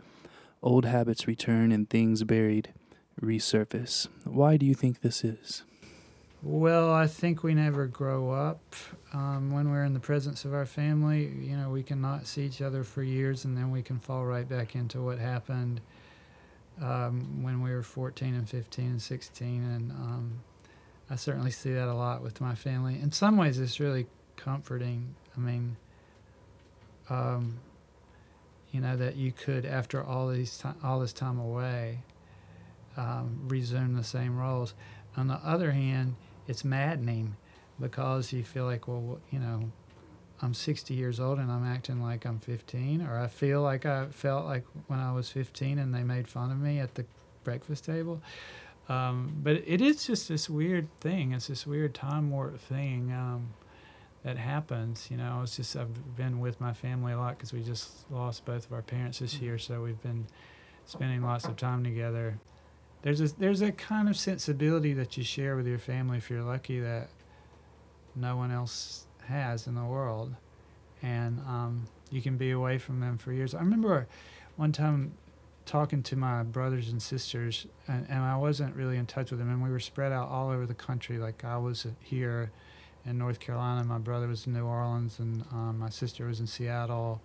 old 0.61 0.85
habits 0.85 1.25
return 1.25 1.71
and 1.71 1.89
things 1.89 2.23
buried 2.23 2.73
resurface. 3.19 4.07
Why 4.23 4.55
do 4.55 4.67
you 4.67 4.75
think 4.75 5.01
this 5.01 5.23
is? 5.23 5.63
Well, 6.43 6.91
I 6.91 7.07
think 7.07 7.43
we 7.43 7.55
never 7.55 7.87
grow 7.87 8.31
up. 8.31 8.75
Um, 9.13 9.51
when 9.51 9.71
we're 9.71 9.83
in 9.83 9.93
the 9.93 9.99
presence 9.99 10.45
of 10.45 10.53
our 10.53 10.67
family, 10.67 11.25
you 11.39 11.57
know, 11.57 11.69
we 11.69 11.81
cannot 11.81 12.27
see 12.27 12.43
each 12.43 12.61
other 12.61 12.83
for 12.83 13.01
years 13.01 13.45
and 13.45 13.57
then 13.57 13.71
we 13.71 13.81
can 13.81 13.99
fall 13.99 14.25
right 14.25 14.47
back 14.47 14.75
into 14.75 15.01
what 15.01 15.17
happened 15.17 15.81
um, 16.81 17.43
when 17.43 17.61
we 17.61 17.71
were 17.71 17.83
14 17.83 18.33
and 18.33 18.49
15 18.49 18.85
and 18.85 19.01
16. 19.01 19.63
And 19.63 19.91
um, 19.91 20.39
I 21.11 21.15
certainly 21.17 21.51
see 21.51 21.73
that 21.73 21.89
a 21.89 21.93
lot 21.93 22.23
with 22.23 22.39
my 22.39 22.55
family. 22.55 22.97
In 23.01 23.11
some 23.11 23.35
ways, 23.35 23.59
it's 23.59 23.81
really 23.81 24.07
comforting. 24.37 25.13
I 25.35 25.41
mean, 25.41 25.75
um, 27.09 27.59
you 28.71 28.79
know, 28.79 28.95
that 28.95 29.17
you 29.17 29.33
could, 29.33 29.65
after 29.65 30.01
all, 30.01 30.29
these 30.29 30.57
ti- 30.57 30.69
all 30.81 31.01
this 31.01 31.11
time 31.11 31.37
away, 31.37 31.99
um, 32.95 33.41
resume 33.47 33.93
the 33.95 34.05
same 34.05 34.37
roles. 34.37 34.73
On 35.17 35.27
the 35.27 35.39
other 35.43 35.71
hand, 35.71 36.15
it's 36.47 36.63
maddening 36.63 37.35
because 37.77 38.31
you 38.31 38.45
feel 38.45 38.63
like, 38.63 38.87
well, 38.87 39.19
you 39.31 39.39
know, 39.39 39.69
I'm 40.41 40.53
60 40.53 40.93
years 40.93 41.19
old 41.19 41.39
and 41.39 41.51
I'm 41.51 41.65
acting 41.65 42.01
like 42.01 42.25
I'm 42.25 42.39
15, 42.39 43.01
or 43.01 43.19
I 43.19 43.27
feel 43.27 43.61
like 43.61 43.85
I 43.85 44.05
felt 44.07 44.45
like 44.45 44.63
when 44.87 44.99
I 44.99 45.11
was 45.11 45.29
15 45.29 45.77
and 45.77 45.93
they 45.93 46.03
made 46.03 46.29
fun 46.29 46.51
of 46.51 46.57
me 46.57 46.79
at 46.79 46.95
the 46.95 47.03
breakfast 47.43 47.83
table. 47.83 48.21
Um, 48.89 49.33
but 49.41 49.57
it 49.65 49.81
is 49.81 50.05
just 50.05 50.27
this 50.27 50.49
weird 50.49 50.87
thing. 50.99 51.31
It's 51.33 51.47
this 51.47 51.65
weird 51.65 51.93
time 51.93 52.29
warp 52.29 52.59
thing 52.59 53.11
um, 53.13 53.53
that 54.23 54.37
happens. 54.37 55.07
You 55.09 55.17
know, 55.17 55.41
it's 55.43 55.55
just 55.55 55.75
I've 55.75 56.15
been 56.15 56.39
with 56.39 56.59
my 56.59 56.73
family 56.73 57.13
a 57.13 57.17
lot 57.17 57.37
because 57.37 57.53
we 57.53 57.61
just 57.61 58.09
lost 58.11 58.43
both 58.45 58.65
of 58.65 58.73
our 58.73 58.81
parents 58.81 59.19
this 59.19 59.35
year, 59.35 59.57
so 59.57 59.81
we've 59.81 60.01
been 60.01 60.25
spending 60.85 61.21
lots 61.21 61.45
of 61.45 61.55
time 61.55 61.83
together 61.83 62.37
there's 63.01 63.21
a 63.21 63.27
there's 63.39 63.61
a 63.61 63.71
kind 63.71 64.09
of 64.09 64.17
sensibility 64.17 64.93
that 64.93 65.17
you 65.17 65.23
share 65.23 65.55
with 65.55 65.67
your 65.67 65.79
family 65.79 66.17
if 66.17 66.29
you're 66.29 66.43
lucky 66.43 66.79
that 66.79 67.09
no 68.15 68.35
one 68.35 68.51
else 68.51 69.05
has 69.25 69.67
in 69.67 69.75
the 69.75 69.83
world, 69.83 70.35
and 71.01 71.39
um, 71.47 71.87
you 72.11 72.21
can 72.21 72.37
be 72.37 72.51
away 72.51 72.77
from 72.77 72.99
them 72.99 73.17
for 73.17 73.31
years. 73.31 73.55
I 73.55 73.59
remember 73.59 74.07
one 74.57 74.71
time 74.71 75.13
talking 75.71 76.03
to 76.03 76.15
my 76.15 76.43
brothers 76.43 76.89
and 76.89 77.01
sisters, 77.01 77.65
and, 77.87 78.05
and 78.09 78.19
I 78.19 78.35
wasn't 78.37 78.75
really 78.75 78.97
in 78.97 79.05
touch 79.05 79.31
with 79.31 79.39
them, 79.39 79.49
and 79.49 79.63
we 79.63 79.69
were 79.69 79.79
spread 79.79 80.11
out 80.11 80.29
all 80.29 80.49
over 80.49 80.65
the 80.65 80.73
country. 80.73 81.17
Like 81.17 81.45
I 81.45 81.57
was 81.57 81.87
here 82.01 82.51
in 83.05 83.17
North 83.17 83.39
Carolina, 83.39 83.83
my 83.83 83.97
brother 83.97 84.27
was 84.27 84.45
in 84.45 84.53
New 84.53 84.65
Orleans, 84.65 85.19
and 85.19 85.43
um, 85.51 85.79
my 85.79 85.89
sister 85.89 86.27
was 86.27 86.39
in 86.39 86.47
Seattle 86.47 87.21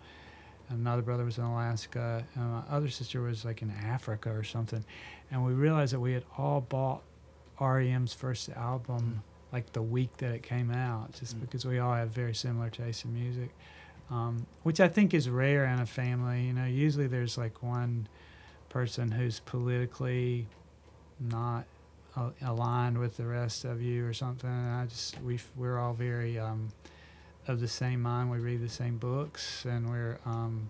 another 0.69 1.03
brother 1.03 1.25
was 1.25 1.39
in 1.39 1.45
Alaska, 1.45 2.25
and 2.35 2.53
my 2.53 2.63
other 2.71 2.89
sister 2.89 3.23
was 3.23 3.45
like 3.45 3.63
in 3.63 3.71
Africa 3.71 4.31
or 4.31 4.43
something. 4.43 4.85
And 5.31 5.45
we 5.45 5.53
realized 5.53 5.93
that 5.93 6.01
we 6.01 6.13
had 6.13 6.25
all 6.37 6.61
bought 6.61 7.03
REM's 7.61 8.13
first 8.13 8.49
album 8.51 9.23
like 9.53 9.73
the 9.73 9.83
week 9.83 10.17
that 10.19 10.33
it 10.33 10.43
came 10.43 10.71
out, 10.71 11.13
just 11.13 11.37
Mm. 11.37 11.41
because 11.43 11.65
we 11.65 11.79
all 11.79 11.95
have 11.95 12.11
very 12.11 12.35
similar 12.35 12.69
tastes 12.69 13.05
in 13.05 13.15
music, 13.15 13.51
um, 14.11 14.47
which 14.65 14.81
I 14.81 14.89
think 14.89 15.15
is 15.15 15.31
rare 15.31 15.65
in 15.67 15.79
a 15.79 15.87
family. 15.87 16.47
You 16.47 16.53
know, 16.53 16.65
usually 16.67 17.07
there's 17.07 17.39
like 17.39 17.63
one 17.63 18.09
person 18.77 19.11
who's 19.11 19.41
politically 19.41 20.47
not 21.19 21.65
aligned 22.43 22.99
with 22.99 23.17
the 23.17 23.25
rest 23.25 23.65
of 23.65 23.81
you 23.81 24.07
or 24.07 24.12
something. 24.12 24.51
I 24.51 24.85
just 24.85 25.19
we 25.23 25.39
we're 25.57 25.79
all 25.79 25.95
very 25.95 26.39
um, 26.39 26.69
of 27.49 27.61
the 27.61 27.69
same 27.69 28.03
mind. 28.03 28.31
We 28.31 28.37
read 28.37 28.61
the 28.61 28.69
same 28.69 28.99
books, 28.99 29.65
and 29.65 29.89
we're 29.89 30.19
um, 30.27 30.69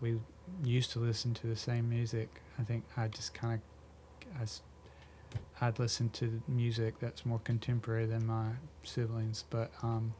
we 0.00 0.18
used 0.64 0.92
to 0.92 0.98
listen 0.98 1.34
to 1.34 1.46
the 1.46 1.56
same 1.56 1.90
music. 1.90 2.30
I 2.58 2.62
think 2.62 2.84
I 2.96 3.08
just 3.08 3.34
kind 3.34 3.60
of 4.40 4.60
I'd 5.60 5.78
listen 5.78 6.08
to 6.20 6.40
music 6.48 6.94
that's 7.00 7.26
more 7.26 7.40
contemporary 7.40 8.06
than 8.06 8.26
my 8.26 8.46
siblings, 8.82 9.44
but 9.50 9.70
um, 9.82 10.14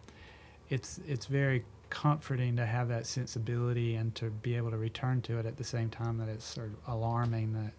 it's 0.68 1.00
it's 1.08 1.24
very 1.24 1.64
comforting 1.92 2.56
to 2.56 2.64
have 2.64 2.88
that 2.88 3.06
sensibility 3.06 3.96
and 3.96 4.14
to 4.14 4.30
be 4.30 4.56
able 4.56 4.70
to 4.70 4.78
return 4.78 5.20
to 5.20 5.38
it 5.38 5.44
at 5.44 5.58
the 5.58 5.64
same 5.64 5.90
time 5.90 6.16
that 6.16 6.26
it's 6.26 6.44
sort 6.44 6.68
of 6.68 6.94
alarming 6.94 7.52
that 7.52 7.72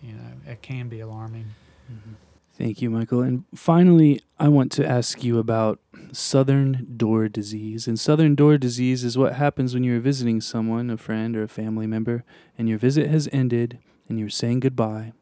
you 0.00 0.14
know 0.14 0.50
it 0.50 0.62
can 0.62 0.88
be 0.88 1.00
alarming. 1.00 1.44
Mm-hmm. 1.92 2.14
Thank 2.54 2.80
you, 2.80 2.88
Michael. 2.88 3.20
And 3.20 3.44
finally, 3.54 4.22
I 4.40 4.48
want 4.48 4.72
to 4.72 4.86
ask 4.86 5.22
you 5.22 5.38
about 5.38 5.78
southern 6.12 6.94
door 6.96 7.28
disease. 7.28 7.86
And 7.86 8.00
southern 8.00 8.34
door 8.34 8.56
disease 8.56 9.04
is 9.04 9.18
what 9.18 9.34
happens 9.34 9.74
when 9.74 9.84
you're 9.84 10.00
visiting 10.00 10.40
someone, 10.40 10.88
a 10.88 10.96
friend 10.96 11.36
or 11.36 11.42
a 11.42 11.48
family 11.48 11.86
member, 11.86 12.24
and 12.56 12.66
your 12.66 12.78
visit 12.78 13.10
has 13.10 13.28
ended 13.30 13.78
and 14.08 14.18
you're 14.18 14.30
saying 14.30 14.60
goodbye. 14.60 15.12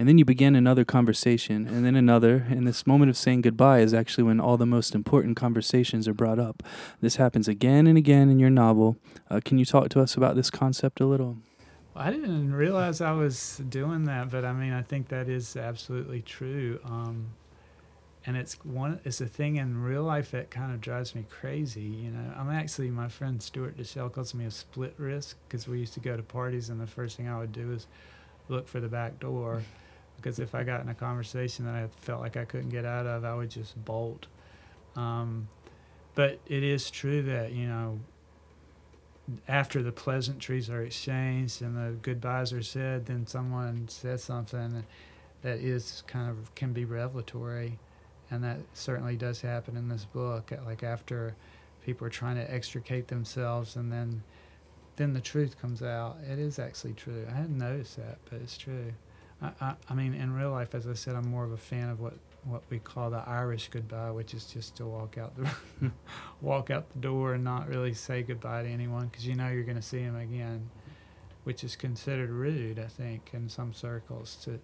And 0.00 0.08
then 0.08 0.16
you 0.16 0.24
begin 0.24 0.56
another 0.56 0.86
conversation, 0.86 1.66
and 1.68 1.84
then 1.84 1.94
another. 1.94 2.46
And 2.48 2.66
this 2.66 2.86
moment 2.86 3.10
of 3.10 3.18
saying 3.18 3.42
goodbye 3.42 3.80
is 3.80 3.92
actually 3.92 4.24
when 4.24 4.40
all 4.40 4.56
the 4.56 4.64
most 4.64 4.94
important 4.94 5.36
conversations 5.36 6.08
are 6.08 6.14
brought 6.14 6.38
up. 6.38 6.62
This 7.02 7.16
happens 7.16 7.48
again 7.48 7.86
and 7.86 7.98
again 7.98 8.30
in 8.30 8.38
your 8.38 8.48
novel. 8.48 8.96
Uh, 9.28 9.40
can 9.44 9.58
you 9.58 9.66
talk 9.66 9.90
to 9.90 10.00
us 10.00 10.16
about 10.16 10.36
this 10.36 10.48
concept 10.48 11.00
a 11.00 11.04
little? 11.04 11.36
I 11.94 12.10
didn't 12.10 12.54
realize 12.54 13.02
I 13.02 13.12
was 13.12 13.60
doing 13.68 14.04
that, 14.04 14.30
but 14.30 14.42
I 14.42 14.54
mean, 14.54 14.72
I 14.72 14.80
think 14.80 15.08
that 15.08 15.28
is 15.28 15.54
absolutely 15.54 16.22
true. 16.22 16.80
Um, 16.82 17.32
and 18.24 18.38
it's 18.38 18.54
one 18.64 19.00
it's 19.04 19.20
a 19.20 19.26
thing 19.26 19.56
in 19.56 19.82
real 19.82 20.04
life 20.04 20.30
that 20.30 20.50
kind 20.50 20.72
of 20.72 20.80
drives 20.80 21.14
me 21.14 21.26
crazy 21.28 21.80
you 21.80 22.10
know 22.10 22.34
i'm 22.36 22.50
actually 22.50 22.90
my 22.90 23.08
friend 23.08 23.42
stuart 23.42 23.78
Dischell 23.78 24.10
calls 24.10 24.34
me 24.34 24.44
a 24.44 24.50
split 24.50 24.92
risk 24.98 25.38
because 25.48 25.66
we 25.66 25.78
used 25.78 25.94
to 25.94 26.00
go 26.00 26.18
to 26.18 26.22
parties 26.22 26.68
and 26.68 26.78
the 26.78 26.86
first 26.86 27.16
thing 27.16 27.28
i 27.28 27.38
would 27.38 27.52
do 27.52 27.72
is 27.72 27.86
look 28.50 28.68
for 28.68 28.78
the 28.78 28.88
back 28.88 29.18
door 29.20 29.62
because 30.20 30.38
if 30.38 30.54
i 30.54 30.62
got 30.62 30.80
in 30.80 30.88
a 30.88 30.94
conversation 30.94 31.64
that 31.64 31.74
i 31.74 31.86
felt 32.00 32.20
like 32.20 32.36
i 32.36 32.44
couldn't 32.44 32.70
get 32.70 32.84
out 32.84 33.06
of 33.06 33.24
i 33.24 33.34
would 33.34 33.50
just 33.50 33.82
bolt 33.84 34.26
um, 34.96 35.48
but 36.14 36.40
it 36.46 36.62
is 36.62 36.90
true 36.90 37.22
that 37.22 37.52
you 37.52 37.66
know 37.66 37.98
after 39.46 39.82
the 39.82 39.92
pleasantries 39.92 40.68
are 40.68 40.82
exchanged 40.82 41.62
and 41.62 41.76
the 41.76 41.96
goodbyes 42.02 42.52
are 42.52 42.62
said 42.62 43.06
then 43.06 43.26
someone 43.26 43.86
says 43.88 44.22
something 44.22 44.84
that 45.42 45.58
is 45.58 46.02
kind 46.06 46.28
of 46.28 46.54
can 46.54 46.72
be 46.72 46.84
revelatory 46.84 47.78
and 48.30 48.44
that 48.44 48.58
certainly 48.74 49.16
does 49.16 49.40
happen 49.40 49.76
in 49.76 49.88
this 49.88 50.04
book. 50.04 50.52
Like 50.64 50.82
after 50.82 51.34
people 51.84 52.06
are 52.06 52.10
trying 52.10 52.36
to 52.36 52.52
extricate 52.52 53.08
themselves, 53.08 53.76
and 53.76 53.92
then 53.92 54.22
then 54.96 55.12
the 55.12 55.20
truth 55.20 55.60
comes 55.60 55.82
out. 55.82 56.18
It 56.28 56.38
is 56.38 56.58
actually 56.58 56.92
true. 56.92 57.26
I 57.28 57.34
hadn't 57.34 57.58
noticed 57.58 57.96
that, 57.96 58.18
but 58.28 58.40
it's 58.40 58.58
true. 58.58 58.92
I, 59.42 59.74
I, 59.88 59.94
mean, 59.94 60.14
in 60.14 60.34
real 60.34 60.50
life, 60.50 60.74
as 60.74 60.86
I 60.86 60.92
said, 60.92 61.14
I'm 61.16 61.28
more 61.28 61.44
of 61.44 61.52
a 61.52 61.56
fan 61.56 61.88
of 61.88 62.00
what 62.00 62.14
what 62.44 62.62
we 62.70 62.78
call 62.78 63.10
the 63.10 63.22
Irish 63.26 63.68
goodbye, 63.68 64.10
which 64.10 64.32
is 64.32 64.46
just 64.46 64.76
to 64.76 64.86
walk 64.86 65.18
out 65.18 65.34
the 65.36 65.90
walk 66.40 66.70
out 66.70 66.90
the 66.90 66.98
door 66.98 67.34
and 67.34 67.44
not 67.44 67.68
really 67.68 67.92
say 67.92 68.22
goodbye 68.22 68.62
to 68.62 68.68
anyone 68.68 69.08
because 69.08 69.26
you 69.26 69.34
know 69.34 69.48
you're 69.48 69.64
going 69.64 69.76
to 69.76 69.82
see 69.82 69.98
them 69.98 70.16
again, 70.16 70.70
which 71.44 71.64
is 71.64 71.76
considered 71.76 72.30
rude, 72.30 72.78
I 72.78 72.86
think, 72.86 73.30
in 73.32 73.48
some 73.48 73.72
circles 73.72 74.36
to 74.44 74.58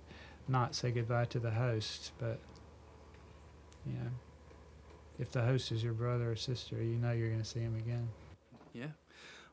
not 0.49 0.75
say 0.75 0.91
goodbye 0.91 1.27
to 1.27 1.39
the 1.39 1.51
host, 1.51 2.13
but 2.19 2.39
you 3.87 3.95
know, 3.95 4.11
if 5.19 5.31
the 5.33 5.43
host 5.43 5.73
is 5.73 5.83
your 5.83 5.93
brother 5.93 6.33
or 6.33 6.37
sister, 6.37 6.77
you 6.77 6.97
know 6.97 7.13
you're 7.13 7.29
going 7.29 7.43
to 7.43 7.49
see 7.49 7.61
him 7.61 7.77
again. 7.77 8.09
Yeah. 8.73 8.87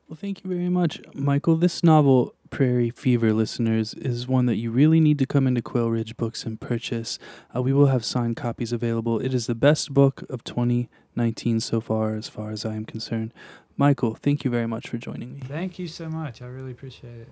Well, 0.07 0.17
thank 0.19 0.43
you 0.43 0.49
very 0.49 0.69
much, 0.69 1.01
Michael. 1.13 1.55
This 1.55 1.83
novel, 1.83 2.35
Prairie 2.49 2.89
Fever, 2.89 3.33
listeners, 3.33 3.93
is 3.93 4.27
one 4.27 4.45
that 4.45 4.57
you 4.57 4.69
really 4.69 4.99
need 4.99 5.17
to 5.19 5.25
come 5.25 5.47
into 5.47 5.61
Quail 5.61 5.89
Ridge 5.89 6.17
Books 6.17 6.45
and 6.45 6.59
purchase. 6.59 7.17
Uh, 7.55 7.61
we 7.61 7.73
will 7.73 7.87
have 7.87 8.03
signed 8.05 8.35
copies 8.35 8.71
available. 8.71 9.19
It 9.19 9.33
is 9.33 9.47
the 9.47 9.55
best 9.55 9.93
book 9.93 10.23
of 10.29 10.43
2019 10.43 11.61
so 11.61 11.81
far, 11.81 12.15
as 12.15 12.27
far 12.27 12.51
as 12.51 12.65
I 12.65 12.75
am 12.75 12.85
concerned. 12.85 13.33
Michael, 13.75 14.13
thank 14.13 14.43
you 14.45 14.51
very 14.51 14.67
much 14.67 14.87
for 14.89 14.97
joining 14.97 15.33
me. 15.33 15.39
Thank 15.47 15.79
you 15.79 15.87
so 15.87 16.09
much. 16.09 16.41
I 16.41 16.45
really 16.45 16.71
appreciate 16.71 17.21
it. 17.21 17.27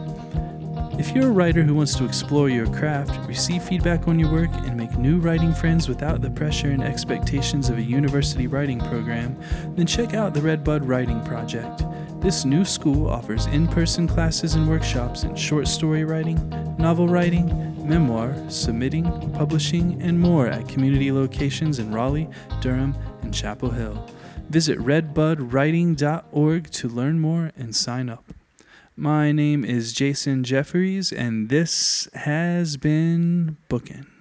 If 0.98 1.16
you're 1.16 1.28
a 1.28 1.32
writer 1.32 1.62
who 1.62 1.74
wants 1.74 1.94
to 1.94 2.04
explore 2.04 2.50
your 2.50 2.66
craft, 2.66 3.18
receive 3.26 3.62
feedback 3.62 4.06
on 4.06 4.18
your 4.18 4.30
work, 4.30 4.50
and 4.52 4.76
make 4.76 4.94
new 4.98 5.18
writing 5.18 5.54
friends 5.54 5.88
without 5.88 6.20
the 6.20 6.28
pressure 6.28 6.70
and 6.70 6.82
expectations 6.82 7.70
of 7.70 7.78
a 7.78 7.82
university 7.82 8.46
writing 8.46 8.80
program, 8.80 9.40
then 9.74 9.86
check 9.86 10.12
out 10.12 10.34
the 10.34 10.42
Redbud 10.42 10.84
Writing 10.84 11.24
Project. 11.24 11.82
This 12.26 12.44
new 12.44 12.64
school 12.64 13.08
offers 13.08 13.46
in 13.46 13.68
person 13.68 14.08
classes 14.08 14.56
and 14.56 14.68
workshops 14.68 15.22
in 15.22 15.36
short 15.36 15.68
story 15.68 16.02
writing, 16.02 16.36
novel 16.76 17.06
writing, 17.06 17.46
memoir, 17.88 18.34
submitting, 18.48 19.04
publishing, 19.30 20.02
and 20.02 20.18
more 20.18 20.48
at 20.48 20.66
community 20.66 21.12
locations 21.12 21.78
in 21.78 21.92
Raleigh, 21.92 22.28
Durham, 22.60 22.96
and 23.22 23.32
Chapel 23.32 23.70
Hill. 23.70 24.04
Visit 24.48 24.76
redbudwriting.org 24.80 26.70
to 26.70 26.88
learn 26.88 27.20
more 27.20 27.52
and 27.56 27.76
sign 27.76 28.08
up. 28.08 28.24
My 28.96 29.30
name 29.30 29.64
is 29.64 29.92
Jason 29.92 30.42
Jeffries, 30.42 31.12
and 31.12 31.48
this 31.48 32.08
has 32.12 32.76
been 32.76 33.56
Bookin'. 33.68 34.15